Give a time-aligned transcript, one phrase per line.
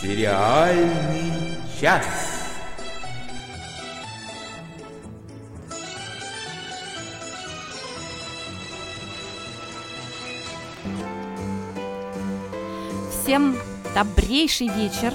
[0.00, 2.06] Сериальный час.
[13.10, 13.58] Всем
[13.94, 15.12] добрейший вечер.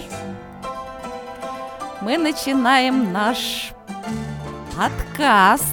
[2.02, 3.72] Мы начинаем наш
[4.78, 5.66] подкаст.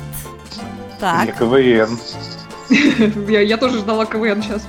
[0.99, 1.27] Так.
[1.27, 1.99] Не КВН.
[3.31, 4.67] я, я тоже ждала КВН сейчас.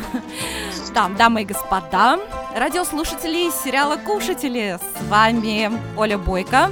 [0.94, 2.18] Там, дамы и господа,
[2.60, 4.78] радиослушатели из сериала «Кушатели».
[4.78, 6.70] С вами Оля Бойко.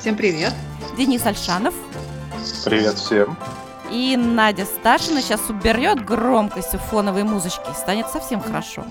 [0.00, 0.52] Всем привет.
[0.98, 1.74] Денис Альшанов.
[2.64, 3.38] Привет всем.
[3.92, 7.72] И Надя Сташина сейчас уберет громкость у фоновой музычки.
[7.76, 8.84] Станет совсем хорошо.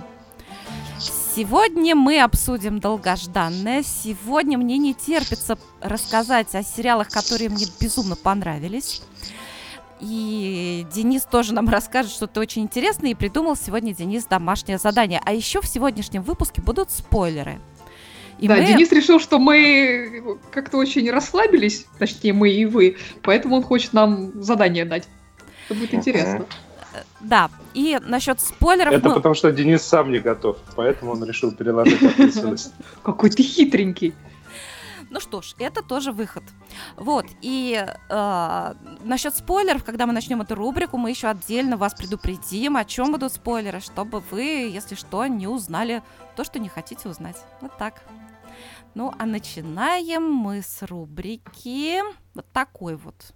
[1.36, 3.84] Сегодня мы обсудим долгожданное.
[3.84, 9.02] Сегодня мне не терпится рассказать о сериалах, которые мне безумно понравились.
[10.00, 13.12] И Денис тоже нам расскажет что-то очень интересное.
[13.12, 15.22] И придумал сегодня Денис домашнее задание.
[15.24, 17.60] А еще в сегодняшнем выпуске будут спойлеры.
[18.40, 18.66] И да, мы...
[18.66, 24.44] Денис решил, что мы как-то очень расслабились, точнее мы и вы, поэтому он хочет нам
[24.44, 25.08] задание дать.
[25.70, 26.46] Это будет интересно.
[27.22, 28.94] Да, и насчет спойлеров...
[28.94, 29.16] Это мы...
[29.16, 32.74] потому что Денис сам не готов, поэтому он решил переложить ответственность.
[33.04, 34.14] Какой ты хитренький.
[35.10, 36.44] Ну что ж, это тоже выход.
[36.98, 42.76] Вот, и э, насчет спойлеров, когда мы начнем эту рубрику, мы еще отдельно вас предупредим,
[42.76, 46.04] о чем будут спойлеры, чтобы вы, если что, не узнали
[46.36, 47.38] то, что не хотите узнать.
[47.62, 48.02] Вот так.
[48.94, 52.02] Ну, а начинаем мы с рубрики
[52.34, 53.34] вот такой вот.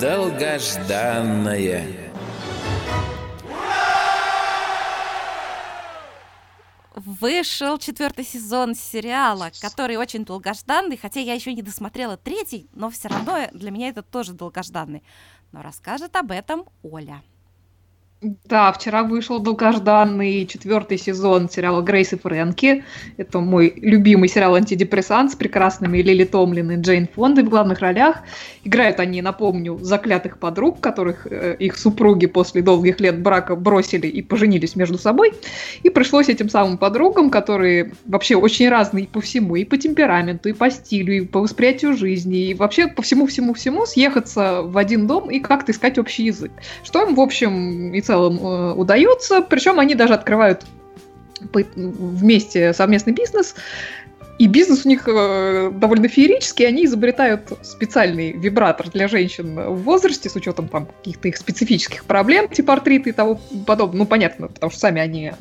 [0.00, 2.13] Долгожданное.
[6.94, 13.08] Вышел четвертый сезон сериала, который очень долгожданный, хотя я еще не досмотрела третий, но все
[13.08, 15.02] равно для меня это тоже долгожданный.
[15.50, 17.22] Но расскажет об этом Оля.
[18.22, 22.82] Да, вчера вышел долгожданный четвертый сезон сериала «Грейс и Фрэнки».
[23.18, 28.22] Это мой любимый сериал антидепрессант с прекрасными Лили Томлин и Джейн Фондой в главных ролях.
[28.64, 34.22] Играют они, напомню, заклятых подруг, которых э, их супруги после долгих лет брака бросили и
[34.22, 35.34] поженились между собой.
[35.82, 40.54] И пришлось этим самым подругам, которые вообще очень разные по всему, и по темпераменту, и
[40.54, 45.40] по стилю, и по восприятию жизни, и вообще по всему-всему-всему съехаться в один дом и
[45.40, 46.52] как-то искать общий язык.
[46.84, 49.42] Что им, в общем, и целом э, удается.
[49.42, 50.64] Причем они даже открывают
[51.52, 53.54] вместе совместный бизнес.
[54.38, 60.28] И бизнес у них э, довольно феерический, они изобретают специальный вибратор для женщин в возрасте
[60.28, 64.00] с учетом там каких-то их специфических проблем, типа артрита и того подобное.
[64.00, 65.32] Ну, понятно, потому что сами они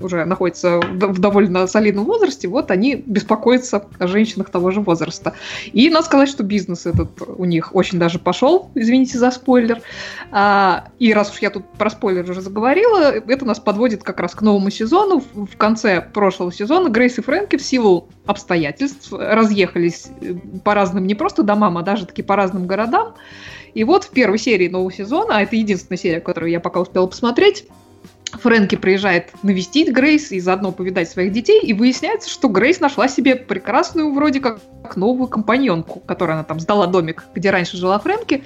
[0.00, 5.34] уже находятся в довольно солидном возрасте, вот они беспокоятся о женщинах того же возраста.
[5.72, 9.80] И надо сказать, что бизнес этот у них очень даже пошел, извините за спойлер.
[10.30, 14.34] А, и раз уж я тут про спойлер уже заговорила, это нас подводит как раз
[14.34, 15.22] к новому сезону.
[15.34, 21.14] В конце прошлого сезона Грейс и Фрэнки в силу обстоятельств разъехались э, по разным не
[21.14, 23.14] просто домам, а даже таки по разным городам.
[23.74, 27.06] И вот в первой серии нового сезона, а это единственная серия, которую я пока успела
[27.06, 27.66] посмотреть,
[28.32, 33.34] Фрэнки приезжает навестить Грейс и заодно повидать своих детей, и выясняется, что Грейс нашла себе
[33.36, 34.60] прекрасную вроде как
[34.96, 38.44] новую компаньонку, которую она там сдала домик, где раньше жила Фрэнки,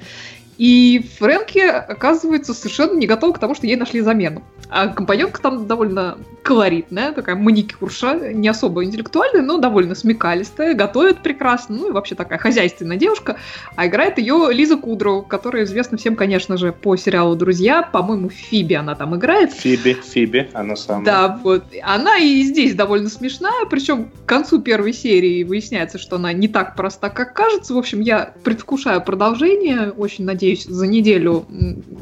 [0.59, 4.43] и Фрэнки оказывается совершенно не готова к тому, что ей нашли замену.
[4.69, 11.77] А компаньонка там довольно колоритная, такая маникюрша, не особо интеллектуальная, но довольно смекалистая, готовит прекрасно,
[11.77, 13.37] ну и вообще такая хозяйственная девушка.
[13.77, 17.83] А играет ее Лиза Кудроу, которая известна всем, конечно же, по сериалу «Друзья».
[17.83, 19.53] По-моему, Фиби она там играет.
[19.53, 21.05] Фиби, Фиби, она самая.
[21.05, 21.65] Да, вот.
[21.83, 26.77] Она и здесь довольно смешная, причем к концу первой серии выясняется, что она не так
[26.77, 27.75] проста, как кажется.
[27.75, 31.47] В общем, я предвкушаю продолжение, очень надеюсь, надеюсь, за неделю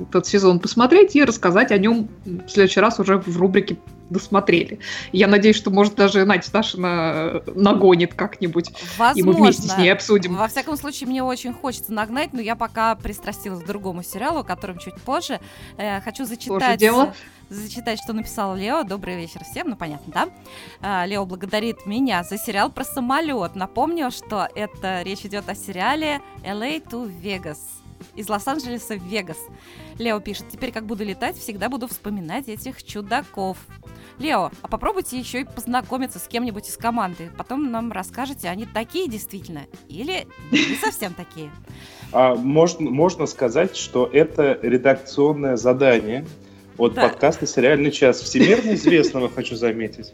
[0.09, 3.77] этот сезон посмотреть и рассказать о нем в следующий раз уже в рубрике
[4.09, 4.81] досмотрели.
[5.13, 8.71] Я надеюсь, что, может, даже Надя Сташина нагонит как-нибудь.
[8.99, 9.21] Возможно.
[9.21, 10.35] И мы вместе с ней обсудим.
[10.35, 14.45] Во всяком случае, мне очень хочется нагнать, но я пока пристрастилась к другому сериалу, о
[14.45, 15.39] котором чуть позже.
[15.77, 16.81] Э, хочу зачитать...
[16.81, 17.15] дело
[17.51, 18.85] зачитать, что написал Лео.
[18.85, 20.29] Добрый вечер всем, ну понятно, да?
[20.81, 23.57] А, Лео благодарит меня за сериал про самолет.
[23.57, 27.59] Напомню, что это речь идет о сериале LA to Vegas
[28.15, 29.39] из Лос-Анджелеса в Вегас.
[29.99, 33.59] Лео пишет, теперь как буду летать, всегда буду вспоминать этих чудаков.
[34.19, 37.31] Лео, а попробуйте еще и познакомиться с кем-нибудь из команды.
[37.39, 41.51] Потом нам расскажете, они такие действительно или не совсем такие.
[42.13, 46.27] А, можно, можно сказать, что это редакционное задание
[46.77, 47.09] от да.
[47.09, 48.21] подкаста «Сериальный час».
[48.21, 50.13] Всемирно известного, хочу заметить.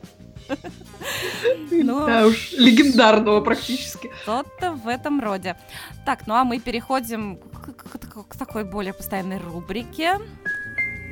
[1.71, 4.11] Ну, да уж, легендарного практически.
[4.23, 5.57] Что-то в этом роде.
[6.05, 10.19] Так, ну а мы переходим к, к, к, к такой более постоянной рубрике.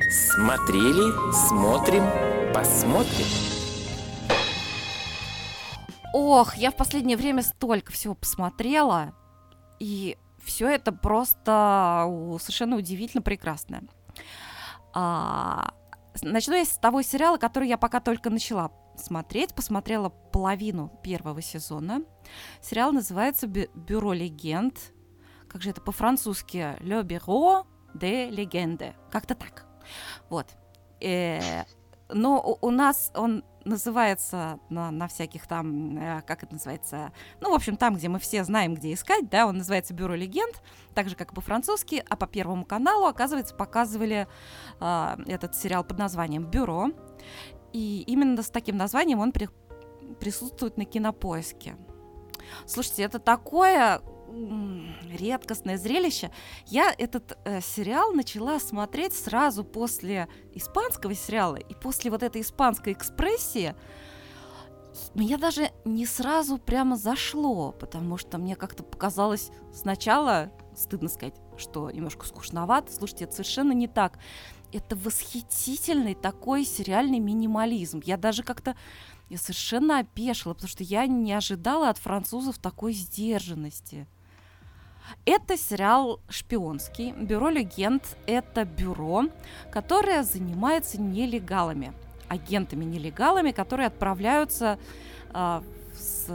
[0.09, 2.03] Смотрели, смотрим,
[2.53, 3.25] посмотрим.
[6.13, 9.13] Ох, я в последнее время столько всего посмотрела,
[9.79, 12.07] и все это просто
[12.39, 13.83] совершенно удивительно прекрасное.
[14.93, 15.73] А,
[16.21, 19.53] начну я с того сериала, который я пока только начала смотреть.
[19.53, 22.01] Посмотрела половину первого сезона.
[22.61, 24.93] Сериал называется «Бюро легенд».
[25.47, 26.75] Как же это по-французски?
[26.81, 28.93] «Le Bureau de Legende».
[29.11, 29.65] Как-то так.
[30.29, 30.47] Вот.
[31.01, 31.63] Э,
[32.09, 37.11] но у нас он называется на, на всяких там, э, как это называется,
[37.41, 40.61] ну, в общем, там, где мы все знаем, где искать, да, он называется «Бюро легенд»,
[40.93, 44.27] так же, как и по-французски, а по Первому каналу, оказывается, показывали
[44.79, 46.91] э, этот сериал под названием «Бюро»,
[47.75, 49.49] и именно с таким названием он при,
[50.21, 51.75] присутствует на кинопоиске.
[52.65, 54.01] Слушайте, это такое
[55.11, 56.31] редкостное зрелище.
[56.67, 62.93] Я этот э, сериал начала смотреть сразу после испанского сериала и после вот этой испанской
[62.93, 63.75] экспрессии.
[65.13, 71.91] Мне даже не сразу прямо зашло, потому что мне как-то показалось сначала, стыдно сказать, что
[71.91, 72.93] немножко скучновато.
[72.93, 74.17] Слушайте, это совершенно не так.
[74.75, 78.01] Это восхитительный такой сериальный минимализм.
[78.03, 78.75] Я даже как-то
[79.29, 84.05] я совершенно опешила, потому что я не ожидала от французов такой сдержанности.
[85.23, 87.13] Это сериал шпионский.
[87.13, 89.29] Бюро легенд— это бюро,
[89.71, 91.93] которое занимается нелегалами,
[92.27, 94.77] агентами-нелегалами, которые отправляются
[95.33, 95.61] э,
[95.97, 96.25] с,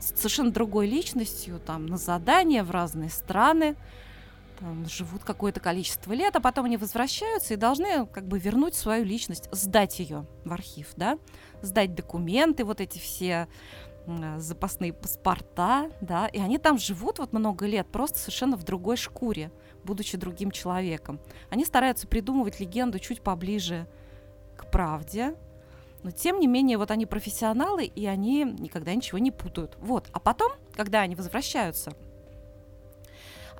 [0.00, 3.76] с совершенно другой личностью там, на задания в разные страны,
[4.58, 9.04] там, живут какое-то количество лет, а потом они возвращаются и должны как бы вернуть свою
[9.04, 11.18] личность, сдать ее в архив, да,
[11.62, 13.48] сдать документы, вот эти все
[14.08, 18.96] Э, запасные паспорта, да, и они там живут вот много лет просто совершенно в другой
[18.96, 19.52] шкуре,
[19.84, 21.20] будучи другим человеком.
[21.50, 23.86] Они стараются придумывать легенду чуть поближе
[24.56, 25.34] к правде,
[26.02, 29.76] но тем не менее вот они профессионалы, и они никогда ничего не путают.
[29.78, 31.92] Вот, а потом, когда они возвращаются,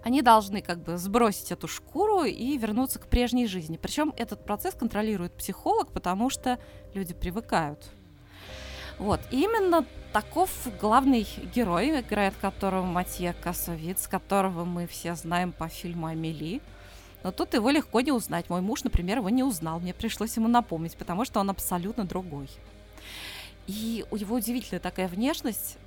[0.08, 3.76] они должны как бы сбросить эту шкуру и вернуться к прежней жизни.
[3.76, 6.58] Причем этот процесс контролирует психолог, потому что
[6.94, 7.90] люди привыкают
[8.98, 10.50] вот, и именно таков
[10.80, 16.60] главный герой, играет которого Матье Косовиц, которого мы все знаем по фильму «Амели».
[17.22, 18.48] Но тут его легко не узнать.
[18.48, 19.80] Мой муж, например, его не узнал.
[19.80, 22.48] Мне пришлось ему напомнить, потому что он абсолютно другой.
[23.66, 25.78] И у него удивительная такая внешность.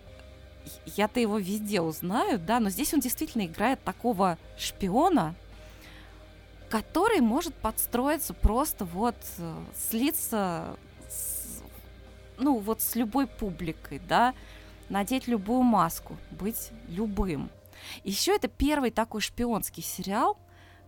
[0.86, 5.36] Я-то его везде узнаю, да, но здесь он действительно играет такого шпиона,
[6.70, 10.78] который может подстроиться просто вот, э, слиться
[12.42, 14.34] ну, вот с любой публикой, да,
[14.90, 17.50] надеть любую маску, быть любым.
[18.04, 20.38] Еще это первый такой шпионский сериал,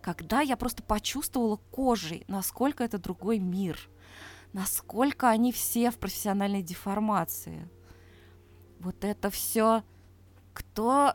[0.02, 3.80] когда я просто почувствовала кожей, насколько это другой мир,
[4.52, 7.68] насколько они все в профессиональной деформации.
[8.84, 9.82] Вот это все,
[10.54, 11.14] кто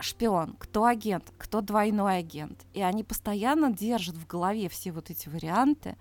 [0.00, 2.66] шпион, кто агент, кто двойной агент.
[2.74, 5.96] И они постоянно держат в голове все вот эти варианты,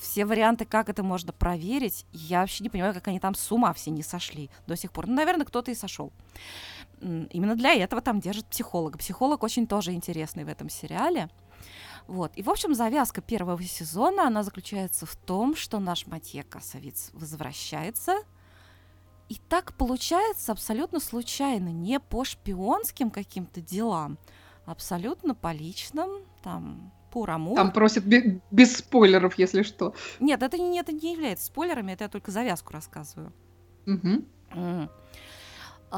[0.00, 2.06] все, варианты, как это можно проверить.
[2.12, 5.06] Я вообще не понимаю, как они там с ума все не сошли до сих пор.
[5.06, 6.12] Ну, наверное, кто-то и сошел.
[7.00, 8.98] Именно для этого там держит психолога.
[8.98, 11.30] Психолог очень тоже интересный в этом сериале.
[12.06, 12.32] Вот.
[12.36, 18.16] И, в общем, завязка первого сезона, она заключается в том, что наш Матье Косовиц возвращается–
[19.28, 24.18] и так получается абсолютно случайно, не по шпионским каким-то делам,
[24.64, 26.08] абсолютно по личным,
[26.42, 27.54] там, по раму.
[27.54, 29.94] Там просят без, спойлеров, если что.
[30.20, 33.32] Нет, это не, это не является спойлерами, это я только завязку рассказываю.
[33.86, 34.24] Угу.
[34.54, 34.88] Mm.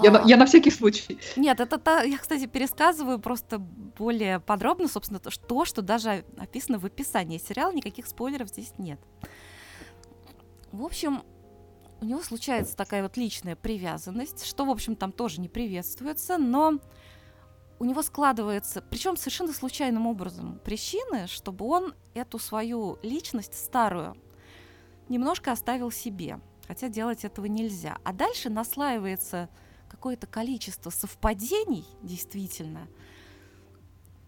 [0.02, 1.18] Я, а, на, я на всякий случай.
[1.36, 6.78] Нет, это та, я, кстати, пересказываю просто более подробно, собственно, то, что, что даже описано
[6.78, 9.00] в описании сериала, никаких спойлеров здесь нет.
[10.70, 11.22] В общем,
[12.00, 16.78] у него случается такая вот личная привязанность, что, в общем, там тоже не приветствуется, но
[17.78, 24.16] у него складывается, причем совершенно случайным образом, причины, чтобы он эту свою личность старую
[25.08, 27.98] немножко оставил себе, хотя делать этого нельзя.
[28.04, 29.48] А дальше наслаивается
[29.88, 32.86] какое-то количество совпадений, действительно,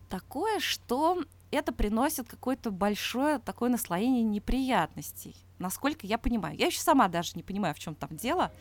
[0.09, 1.23] такое, что
[1.57, 6.57] это приносит какое-то большое такое наслоение неприятностей насколько я понимаю.
[6.59, 8.53] Я еще сама даже не понимаю, в чем там дело,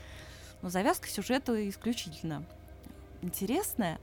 [0.61, 2.45] но завязка сюжета исключительно
[3.21, 3.99] интересная.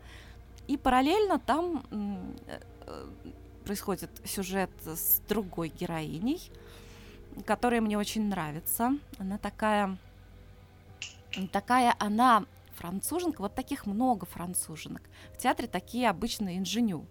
[0.66, 1.86] И параллельно там
[2.86, 3.06] э,
[3.64, 6.50] происходит сюжет с другой героиней,
[7.46, 8.98] которая мне очень нравится.
[9.18, 9.96] Она такая,
[11.52, 15.02] такая она француженка, вот таких много француженок.
[15.32, 17.06] В театре такие обычно инженю.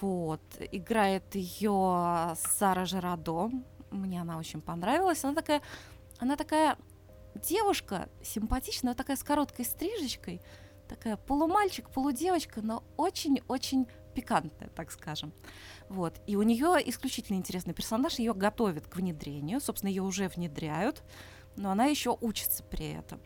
[0.00, 0.42] Вот.
[0.72, 3.50] Играет ее Сара Жирадо.
[3.90, 5.24] Мне она очень понравилась.
[5.24, 5.62] Она такая,
[6.18, 6.76] она такая
[7.34, 10.40] девушка симпатичная, такая с короткой стрижечкой.
[10.88, 15.32] Такая полумальчик, полудевочка, но очень-очень пикантная, так скажем.
[15.88, 16.20] Вот.
[16.26, 21.02] И у нее исключительно интересный персонаж, ее готовят к внедрению, собственно, ее уже внедряют,
[21.56, 23.20] но она еще учится при этом.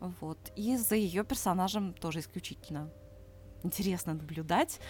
[0.00, 0.38] Вот.
[0.56, 2.90] И за ее персонажем тоже исключительно
[3.62, 4.80] интересно наблюдать.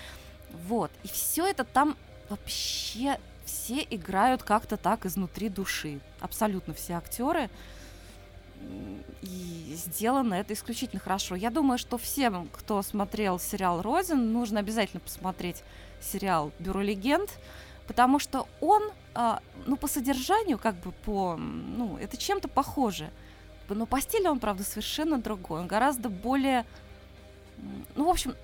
[0.69, 0.91] Вот.
[1.03, 1.97] И все это там
[2.29, 6.01] вообще все играют как-то так изнутри души.
[6.21, 7.51] Абсолютно все актеры.
[9.23, 11.35] И сделано это исключительно хорошо.
[11.35, 15.63] Я думаю, что всем, кто смотрел сериал Розин, нужно обязательно посмотреть
[16.01, 17.31] сериал Бюро легенд,
[17.87, 18.83] потому что он,
[19.15, 23.11] а, ну, по содержанию, как бы по, ну, это чем-то похоже.
[23.69, 25.61] Но по стилю он, правда, совершенно другой.
[25.61, 26.67] Он гораздо более,
[27.95, 28.35] ну, в общем,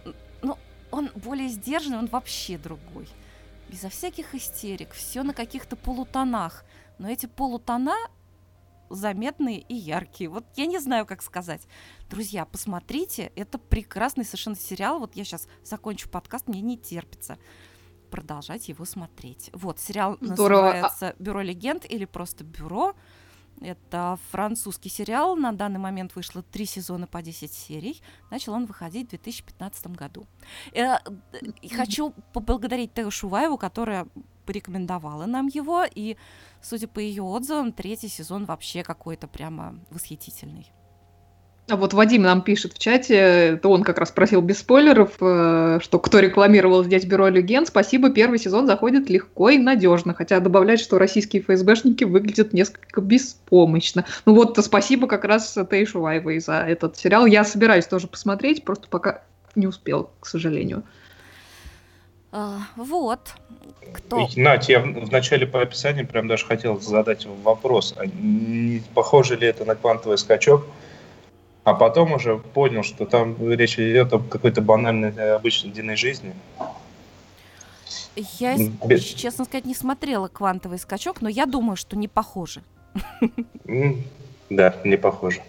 [0.43, 0.57] ну,
[0.91, 3.09] он более сдержанный, он вообще другой.
[3.69, 6.65] Безо всяких истерик, все на каких-то полутонах.
[6.99, 7.95] Но эти полутона
[8.91, 10.31] заметные и яркие.
[10.31, 11.63] Вот я не знаю, как сказать.
[12.09, 14.99] Друзья, посмотрите, это прекрасный совершенно сериал.
[14.99, 17.39] Вот я сейчас закончу подкаст, мне не терпится
[18.11, 19.51] продолжать его смотреть.
[19.53, 20.63] Вот, сериал Здорово.
[20.63, 22.95] называется «Бюро легенд» или просто «Бюро».
[23.61, 25.37] Это французский сериал.
[25.37, 28.01] На данный момент вышло три сезона по 10 серий.
[28.31, 30.27] Начал он выходить в 2015 году.
[30.73, 30.99] Э,
[31.63, 34.07] и хочу поблагодарить Тео Шуваеву, которая
[34.47, 35.85] порекомендовала нам его.
[35.95, 36.17] И,
[36.63, 40.73] судя по ее отзывам, третий сезон вообще какой-то прямо восхитительный.
[41.71, 45.81] А вот Вадим нам пишет в чате, это он как раз просил без спойлеров, э,
[45.83, 50.81] что кто рекламировал здесь Бюро Легенд, спасибо, первый сезон заходит легко и надежно, хотя добавляет,
[50.81, 54.07] что российские ФСБшники выглядят несколько беспомощно.
[54.25, 57.27] Ну вот, спасибо как раз Тей Шуваевой за этот сериал.
[57.27, 59.23] Я собираюсь тоже посмотреть, просто пока
[59.55, 60.85] не успел, к сожалению.
[62.33, 63.35] А, вот.
[63.93, 64.27] Кто?
[64.37, 67.95] Надь, я в начале по описанию прям даже хотел задать вопрос.
[67.97, 70.65] А не похоже ли это на квантовый скачок?
[71.69, 76.33] А потом уже понял, что там речь идет о какой-то банальной э, обычной дневной жизни.
[78.17, 78.57] Я,
[78.87, 79.05] Без...
[79.05, 82.63] честно сказать, не смотрела «Квантовый скачок», но я думаю, что не похоже.
[84.49, 85.43] Да, не похоже.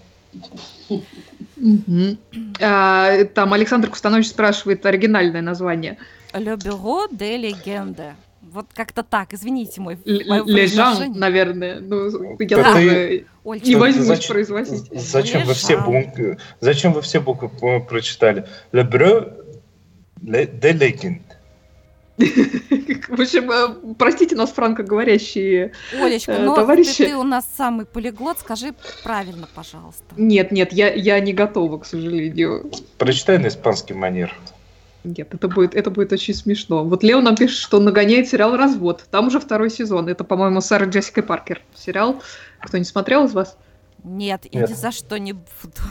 [2.62, 5.98] А, там Александр Кустанович спрашивает оригинальное название.
[6.34, 8.16] «Le Bureau de Legende».
[8.54, 11.80] Вот как-то так, извините мой Лежан, наверное.
[11.80, 12.74] Ну, я да.
[12.74, 14.90] тоже Оль, не возьмусь зачем, производить.
[14.92, 17.50] Зачем вы, все буквы, зачем вы все буквы
[17.82, 18.48] прочитали?
[18.72, 19.34] Le Bureau
[20.22, 21.22] de Legend.
[22.20, 26.98] В общем, э, простите нас, франкоговорящие Олечка, э, но товарищи.
[26.98, 30.04] Ты, ты у нас самый полиглот, скажи правильно, пожалуйста.
[30.18, 32.70] Нет, нет, я, я не готова, к сожалению.
[32.98, 34.36] Прочитай на испанский манер.
[35.04, 36.84] Нет, это будет, это будет очень смешно.
[36.84, 39.06] Вот Лео нам пишет, что он нагоняет сериал «Развод».
[39.10, 40.10] Там уже второй сезон.
[40.10, 41.62] Это, по-моему, Сара Джессика Паркер.
[41.74, 42.22] Сериал.
[42.60, 43.58] Кто не смотрел из вас?
[44.04, 44.70] Нет, и Нет.
[44.70, 45.82] ни за что не буду.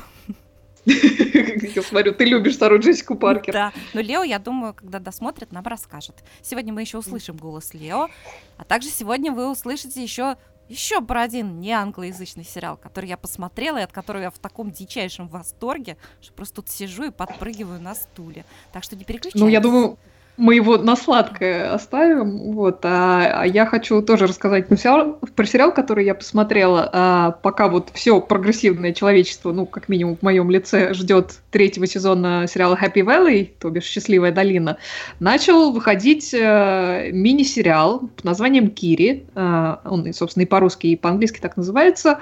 [0.84, 3.52] Я смотрю, ты любишь Сару Джессику Паркер.
[3.52, 6.14] Да, но Лео, я думаю, когда досмотрит, нам расскажет.
[6.40, 8.08] Сегодня мы еще услышим голос Лео,
[8.56, 10.36] а также сегодня вы услышите еще
[10.68, 14.70] еще про один не англоязычный сериал, который я посмотрела и от которого я в таком
[14.70, 18.44] дичайшем восторге, что просто тут сижу и подпрыгиваю на стуле.
[18.72, 19.40] Так что не переключайтесь.
[19.40, 19.98] Ну, я думаю,
[20.38, 22.52] мы его на сладкое оставим.
[22.52, 26.88] Вот, а, а я хочу тоже рассказать про сериал, про сериал, который я посмотрела.
[26.92, 32.46] А, пока вот все прогрессивное человечество, ну, как минимум в моем лице, ждет третьего сезона
[32.48, 34.78] сериала Happy Valley, то бишь Счастливая долина,
[35.18, 39.26] начал выходить а, мини-сериал под названием Кири.
[39.34, 42.20] А, он, собственно, и по-русски, и по-английски так называется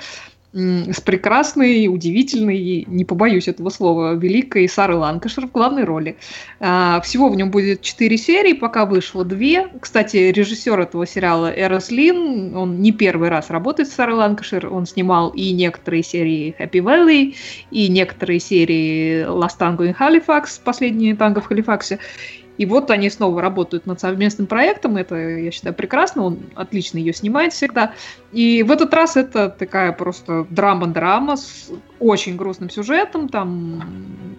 [0.56, 6.16] с прекрасной, удивительной, не побоюсь этого слова, великой Сары Ланкашер в главной роли.
[6.60, 9.68] А, всего в нем будет четыре серии, пока вышло две.
[9.80, 14.86] Кстати, режиссер этого сериала Эрос Лин, он не первый раз работает с Сарой Ланкашер, он
[14.86, 17.34] снимал и некоторые серии Happy Valley,
[17.70, 21.98] и некоторые серии Last Tango in Halifax, последние танго в Халифаксе,
[22.58, 24.96] и вот они снова работают над совместным проектом.
[24.96, 26.24] Это, я считаю, прекрасно.
[26.24, 27.92] Он отлично ее снимает всегда.
[28.32, 33.28] И в этот раз это такая просто драма-драма с очень грустным сюжетом.
[33.28, 33.82] Там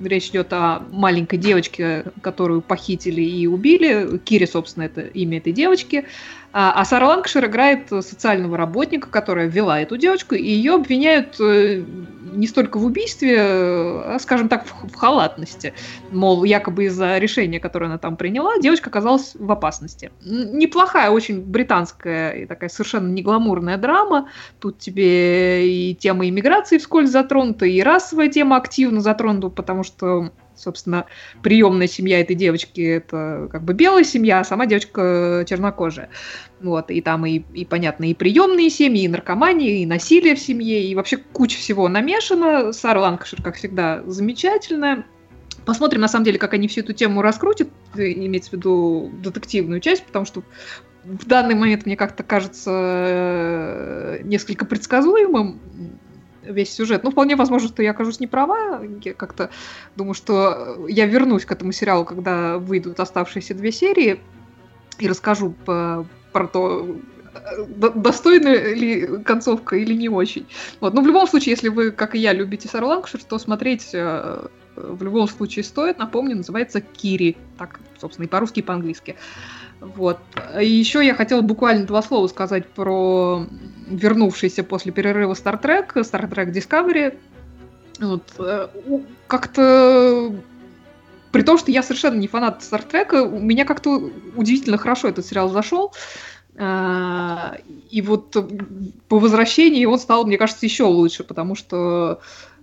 [0.01, 4.17] речь идет о маленькой девочке, которую похитили и убили.
[4.17, 6.05] Кири, собственно, это имя этой девочки.
[6.59, 11.83] А, а Сара Ланкшир играет социального работника, которая ввела эту девочку, и ее обвиняют э,
[12.33, 15.75] не столько в убийстве, а, скажем так, в, в халатности.
[16.09, 20.09] Мол, якобы из-за решения, которое она там приняла, девочка оказалась в опасности.
[20.25, 24.29] Неплохая, очень британская и такая совершенно негламурная драма.
[24.59, 31.05] Тут тебе и тема иммиграции вскользь затронута, и расовая тема активно затронута, потому что Собственно,
[31.43, 36.09] приемная семья этой девочки это как бы белая семья, а сама девочка чернокожая.
[36.59, 40.83] Вот, и там и, и понятно, и приемные семьи, и наркомания, и насилие в семье,
[40.83, 42.73] и вообще куча всего намешано.
[42.73, 45.05] Сара Ланкашир, как всегда, замечательная.
[45.65, 50.05] Посмотрим, на самом деле, как они всю эту тему раскрутят, имеется в виду детективную часть,
[50.05, 50.43] потому что
[51.03, 55.59] в данный момент мне как-то кажется э, несколько предсказуемым
[56.49, 57.03] весь сюжет.
[57.03, 58.81] Ну, вполне возможно, что я окажусь не права.
[59.03, 59.49] Я как-то
[59.95, 64.19] думаю, что я вернусь к этому сериалу, когда выйдут оставшиеся две серии,
[64.99, 66.97] и расскажу по, про то,
[67.33, 70.47] э, достойна ли концовка или не очень.
[70.79, 70.93] Вот.
[70.93, 74.47] Но в любом случае, если вы, как и я, любите Сару Ланкшир, то смотреть э,
[74.75, 75.97] в любом случае стоит.
[75.97, 77.37] Напомню, называется Кири.
[77.57, 79.15] Так, собственно, и по-русски, и по-английски.
[79.79, 80.19] Вот.
[80.59, 83.45] И еще я хотела буквально два слова сказать про
[83.87, 87.17] вернувшийся после перерыва Star Trek, Star Trek Discovery.
[87.99, 88.23] Вот.
[88.39, 88.67] Э,
[89.27, 90.33] как-то
[91.31, 95.49] при том, что я совершенно не фанат Стартрека, у меня как-то удивительно хорошо этот сериал
[95.49, 95.93] зашел.
[96.59, 97.57] А,
[97.91, 98.35] и вот
[99.07, 102.21] по возвращении он стал, мне кажется, еще лучше, потому что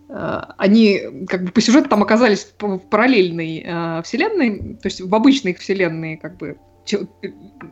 [0.09, 5.55] а, они как бы по сюжету там оказались в параллельной вселенной, то есть в обычной
[5.55, 6.57] вселенной как бы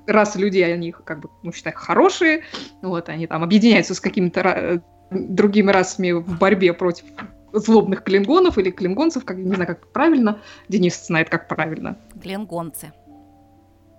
[0.07, 2.43] расы людей, они как бы, ну, считай, хорошие,
[2.83, 7.05] вот, они там объединяются с какими-то другими расами в борьбе против
[7.53, 10.41] злобных клингонов или клингонцев, как не знаю, как правильно.
[10.69, 11.99] Денис знает, как правильно.
[12.23, 12.93] Клингонцы.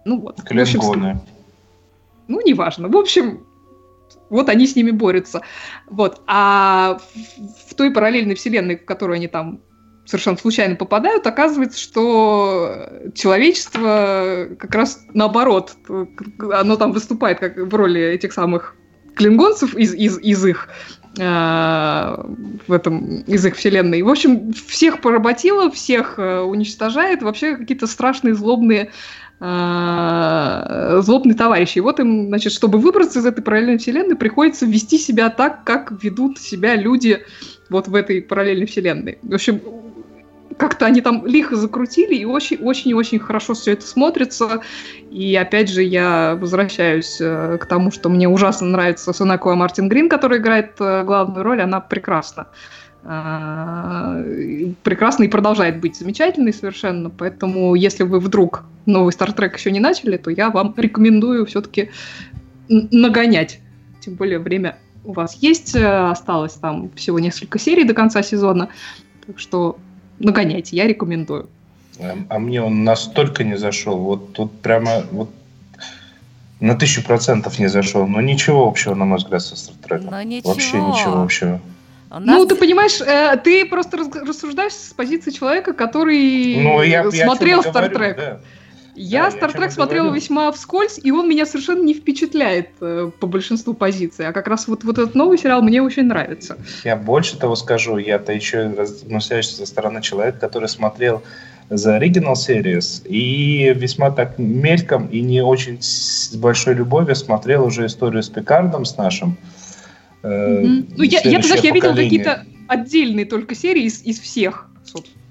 [0.05, 0.41] Ну вот.
[0.41, 1.12] Клингоны.
[1.12, 1.22] общем,
[2.27, 2.89] ну, неважно.
[2.89, 3.46] В общем,
[4.29, 5.41] вот они с ними борются.
[5.88, 6.22] Вот.
[6.27, 9.62] А в, в той параллельной вселенной, в которую они там
[10.05, 15.75] совершенно случайно попадают, оказывается, что человечество как раз наоборот,
[16.39, 18.75] оно там выступает как в роли этих самых
[19.15, 20.69] клингонцев из, из, из их
[21.19, 22.15] Э,
[22.67, 24.01] в этом из их вселенной.
[24.01, 28.89] В общем, всех поработило, всех э, уничтожает, вообще какие-то страшные злобные
[29.39, 31.77] э, злобные товарищи.
[31.77, 35.92] И вот им, значит, чтобы выбраться из этой параллельной вселенной, приходится вести себя так, как
[36.03, 37.20] ведут себя люди
[37.70, 39.20] вот в этой параллельной вселенной.
[39.22, 39.61] В общем,
[40.57, 44.61] как-то они там лихо закрутили, и очень-очень-очень хорошо все это смотрится.
[45.11, 50.09] И опять же, я возвращаюсь э, к тому, что мне ужасно нравится Сонакуа Мартин Грин,
[50.09, 52.48] который играет э, главную роль, она прекрасна.
[53.03, 54.24] Э,
[54.83, 57.09] прекрасно и продолжает быть замечательной совершенно.
[57.09, 61.92] Поэтому, если вы вдруг новый Стартрек еще не начали, то я вам рекомендую все-таки
[62.70, 63.59] нагонять.
[64.00, 68.70] Тем более время у вас есть, осталось там всего несколько серий до конца сезона.
[69.25, 69.77] Так что
[70.24, 71.50] нагоняйте, я рекомендую.
[72.00, 73.98] А, а мне он настолько не зашел.
[73.98, 75.29] Вот тут прямо вот
[76.59, 78.07] на тысячу процентов не зашел.
[78.07, 80.09] Но ничего общего, на мой взгляд, со Стартреком.
[80.44, 81.59] Вообще ничего общего.
[82.09, 82.22] Нас...
[82.25, 88.18] Ну, ты понимаешь, э, ты просто рассуждаешь с позиции человека, который ну, я, смотрел Стартрек.
[88.18, 88.40] Да.
[88.96, 93.74] Я Star Trek смотрела весьма вскользь, и он меня совершенно не впечатляет э, по большинству
[93.74, 94.27] позиций.
[94.27, 96.58] А как раз вот, вот этот новый сериал мне очень нравится.
[96.84, 98.72] Я больше того скажу, я-то еще
[99.06, 101.24] настоящий со стороны человека, который смотрел
[101.70, 107.88] за Original Series и весьма так мельком и не очень с большой любовью смотрел уже
[107.88, 109.38] историю с Пикардом, с нашим.
[110.22, 110.94] Э, mm-hmm.
[110.98, 115.23] Ну, я, я, знаешь, я видел какие-то отдельные только серии из, из всех, собственно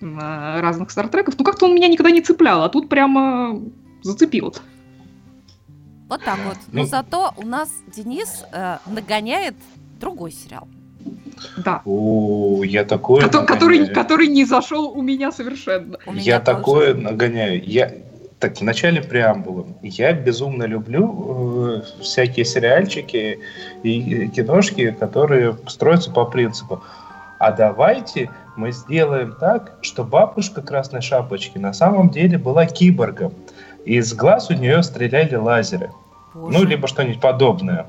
[0.00, 3.60] разных стартреков, ну как-то он меня никогда не цеплял, а тут прямо
[4.02, 4.54] зацепил.
[6.08, 6.56] Вот так вот.
[6.70, 9.54] Но ну, зато у нас Денис э, нагоняет
[9.98, 10.68] другой сериал.
[11.56, 11.82] Да.
[11.84, 13.28] О, я такое.
[13.28, 15.98] Ко- который, который не зашел у меня совершенно.
[16.06, 17.62] У я такое нагоняю.
[17.64, 17.92] Я
[18.38, 19.66] так, в начале преамбулы.
[19.82, 23.40] Я безумно люблю э, всякие сериальчики
[23.82, 26.82] и киношки, которые строятся по принципу.
[27.38, 33.32] А давайте мы сделаем так, что бабушка Красной Шапочки на самом деле была киборгом.
[33.84, 35.90] И из глаз у нее стреляли лазеры.
[36.34, 36.58] Боже.
[36.58, 37.86] Ну, либо что-нибудь подобное.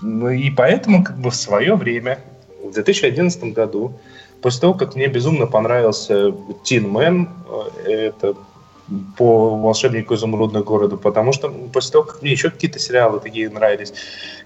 [0.00, 2.18] Ну, и поэтому как бы в свое время,
[2.64, 3.92] в 2011 году,
[4.40, 6.32] после того, как мне безумно понравился
[6.64, 7.28] Тин Мэн,
[7.84, 8.34] это
[9.16, 13.94] по «Волшебнику изумрудного города», потому что после того, как мне еще какие-то сериалы такие нравились,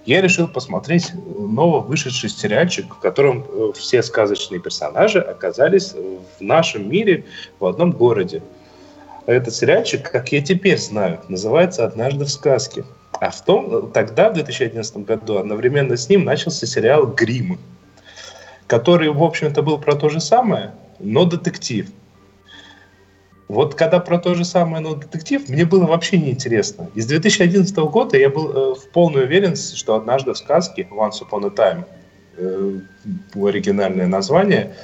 [0.05, 6.89] я решил посмотреть ново вышедший сериальчик, в котором э, все сказочные персонажи оказались в нашем
[6.89, 7.25] мире
[7.59, 8.41] в одном городе.
[9.25, 12.85] Этот сериальчик, как я теперь знаю, называется «Однажды в сказке».
[13.19, 17.59] А в том, тогда, в 2011 году, одновременно с ним начался сериал «Грим»,
[18.67, 21.89] который, в общем-то, был про то же самое, но детектив–
[23.47, 26.89] вот когда про то же самое, но детектив, мне было вообще неинтересно.
[26.95, 31.47] Из 2011 года я был э, в полной уверенности, что однажды в сказке Once Upon
[31.47, 31.85] a Time,
[32.35, 32.79] э,
[33.35, 34.75] оригинальное название,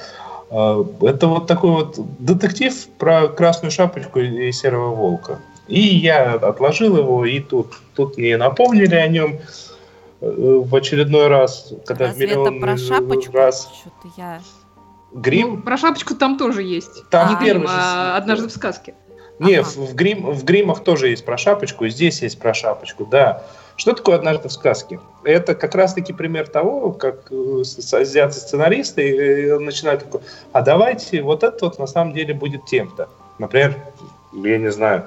[0.50, 5.40] э, это вот такой вот детектив про красную шапочку и серого волка.
[5.68, 9.40] И я отложил его, и тут, тут мне напомнили о нем
[10.22, 13.32] э, в очередной раз, когда Разве миллион это про шапочку?
[13.36, 13.70] раз.
[13.80, 14.40] Что-то я...
[15.14, 15.56] Грим?
[15.56, 17.08] Ну, про шапочку там тоже есть.
[17.08, 18.94] Там не грим, а однажды в сказке.
[19.38, 19.68] Не, ага.
[19.68, 23.44] в, в, грим, в гримах тоже есть про шапочку, и здесь есть про шапочку, да.
[23.76, 25.00] Что такое «Однажды в сказке»?
[25.24, 30.20] Это как раз-таки пример того, как э, азиаты-сценаристы э, начинают такой,
[30.52, 33.08] а давайте вот это вот на самом деле будет тем-то.
[33.38, 33.74] Например,
[34.32, 35.06] я не знаю,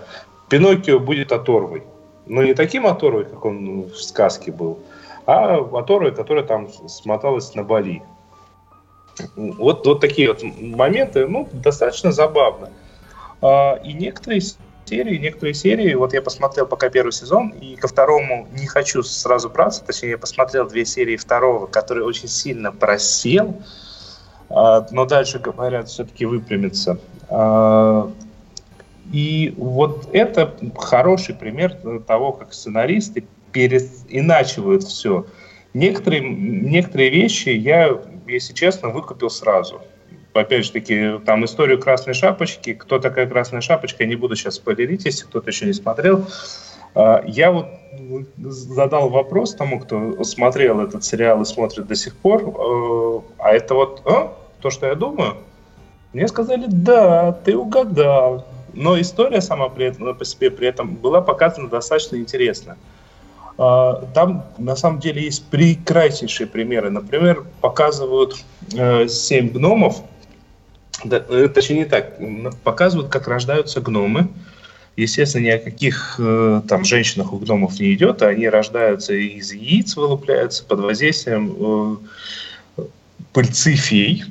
[0.49, 1.83] Пиноккио будет оторвой.
[2.25, 4.79] Но не таким оторвой, как он в сказке был,
[5.25, 8.03] а оторвой, которая там смоталась на Бали.
[9.35, 12.69] Вот, вот такие вот моменты, ну, достаточно забавно.
[13.41, 14.41] А, и некоторые
[14.85, 19.49] серии, некоторые серии, вот я посмотрел пока первый сезон, и ко второму не хочу сразу
[19.49, 23.61] браться, точнее, я посмотрел две серии второго, который очень сильно просел,
[24.49, 26.99] а, но дальше, говорят, все-таки выпрямится.
[27.29, 28.11] А,
[29.11, 35.25] и вот это хороший пример того, как сценаристы переиначивают все.
[35.73, 39.81] Некоторые, некоторые вещи я, если честно, выкупил сразу
[40.39, 42.73] опять же таки, там историю Красной Шапочки.
[42.73, 46.25] Кто такая Красная Шапочка, я не буду сейчас спойлерить, если кто-то еще не смотрел.
[46.95, 47.67] А, я вот
[48.37, 53.73] задал вопрос тому, кто смотрел этот сериал и смотрит до сих пор, э, а это
[53.73, 55.37] вот а, то, что я думаю?
[56.13, 58.45] Мне сказали, да, ты угадал.
[58.73, 62.77] Но история сама при этом, по себе при этом была показана достаточно интересно.
[63.57, 66.91] Там на самом деле есть прекраснейшие примеры.
[66.91, 68.35] Например, показывают
[68.73, 70.03] э, семь гномов,
[71.03, 72.19] э, точнее не так.
[72.63, 74.27] Показывают, как рождаются гномы.
[74.95, 79.51] Естественно, ни о каких э, там женщинах у гномов не идет, а они рождаются из
[79.51, 81.99] яиц, вылупляются под воздействием
[82.77, 82.83] э,
[83.33, 84.23] пыльцы фей.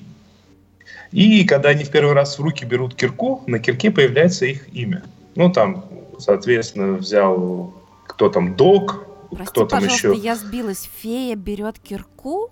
[1.12, 5.05] И когда они в первый раз в руки берут кирку, на кирке появляется их имя.
[5.37, 5.85] Ну, там,
[6.19, 7.73] соответственно, взял
[8.09, 9.06] кто там док,
[9.37, 10.20] Прости, кто там пожалуйста, еще.
[10.20, 10.88] я сбилась.
[11.01, 12.51] Фея берет кирку?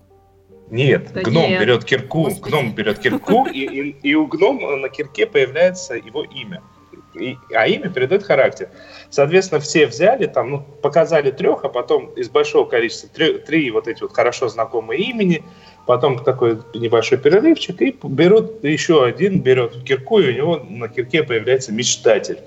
[0.70, 1.60] Нет, да гном нет.
[1.60, 2.50] берет кирку, Господи.
[2.50, 6.62] гном берет кирку, и, и, и у гнома на кирке появляется его имя.
[7.14, 8.70] И, а имя передает характер.
[9.10, 13.86] Соответственно, все взяли, там, ну, показали трех, а потом из большого количества три, три вот
[13.86, 15.44] эти вот хорошо знакомые имени,
[15.86, 21.22] потом такой небольшой перерывчик, и берут еще один, берет кирку, и у него на кирке
[21.22, 22.38] появляется мечтатель.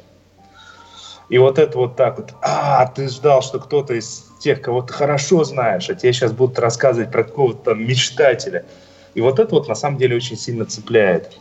[1.29, 4.93] И вот это вот так вот, а, ты ждал, что кто-то из тех, кого ты
[4.93, 8.65] хорошо знаешь, а тебе сейчас будут рассказывать про какого-то мечтателя.
[9.13, 11.37] И вот это вот на самом деле очень сильно цепляет.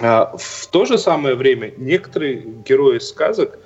[0.00, 3.58] А в то же самое время некоторые герои сказок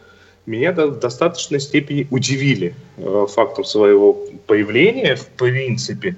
[0.47, 4.13] меня до достаточной степени удивили э, фактом своего
[4.47, 6.17] появления, в принципе,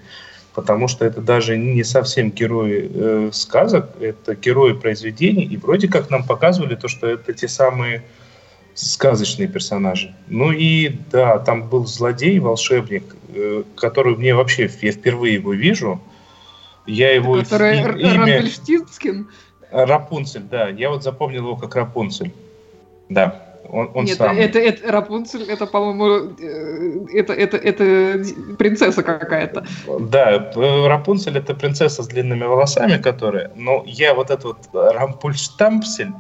[0.55, 6.11] потому что это даже не совсем герои э, сказок, это герои произведений, и вроде как
[6.11, 8.03] нам показывали то, что это те самые
[8.75, 10.15] сказочные персонажи.
[10.29, 16.01] Ну и да, там был злодей, волшебник, э, который мне вообще, я впервые его вижу.
[16.87, 18.43] Я его который и, имя...
[18.43, 19.27] Рапунцель,
[19.71, 20.69] Рапунцель, да.
[20.69, 22.33] Я вот запомнил его как Рапунцель.
[23.09, 23.49] Да.
[23.69, 24.37] Он, он Нет, сам.
[24.37, 28.25] это, это Рапунцель, это, по-моему, э, это, это, это
[28.59, 29.65] принцесса какая-то.
[30.01, 36.13] Да, э, Рапунцель это принцесса с длинными волосами, которая, но я вот этот вот Рампульштампсель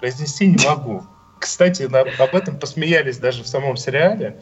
[0.00, 1.02] произнести не могу.
[1.38, 4.36] Кстати, на, об этом посмеялись даже в самом сериале.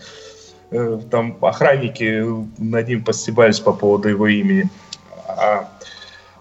[0.70, 2.24] Э, там охранники
[2.59, 4.68] над ним постебались по поводу его имени.
[5.26, 5.68] А,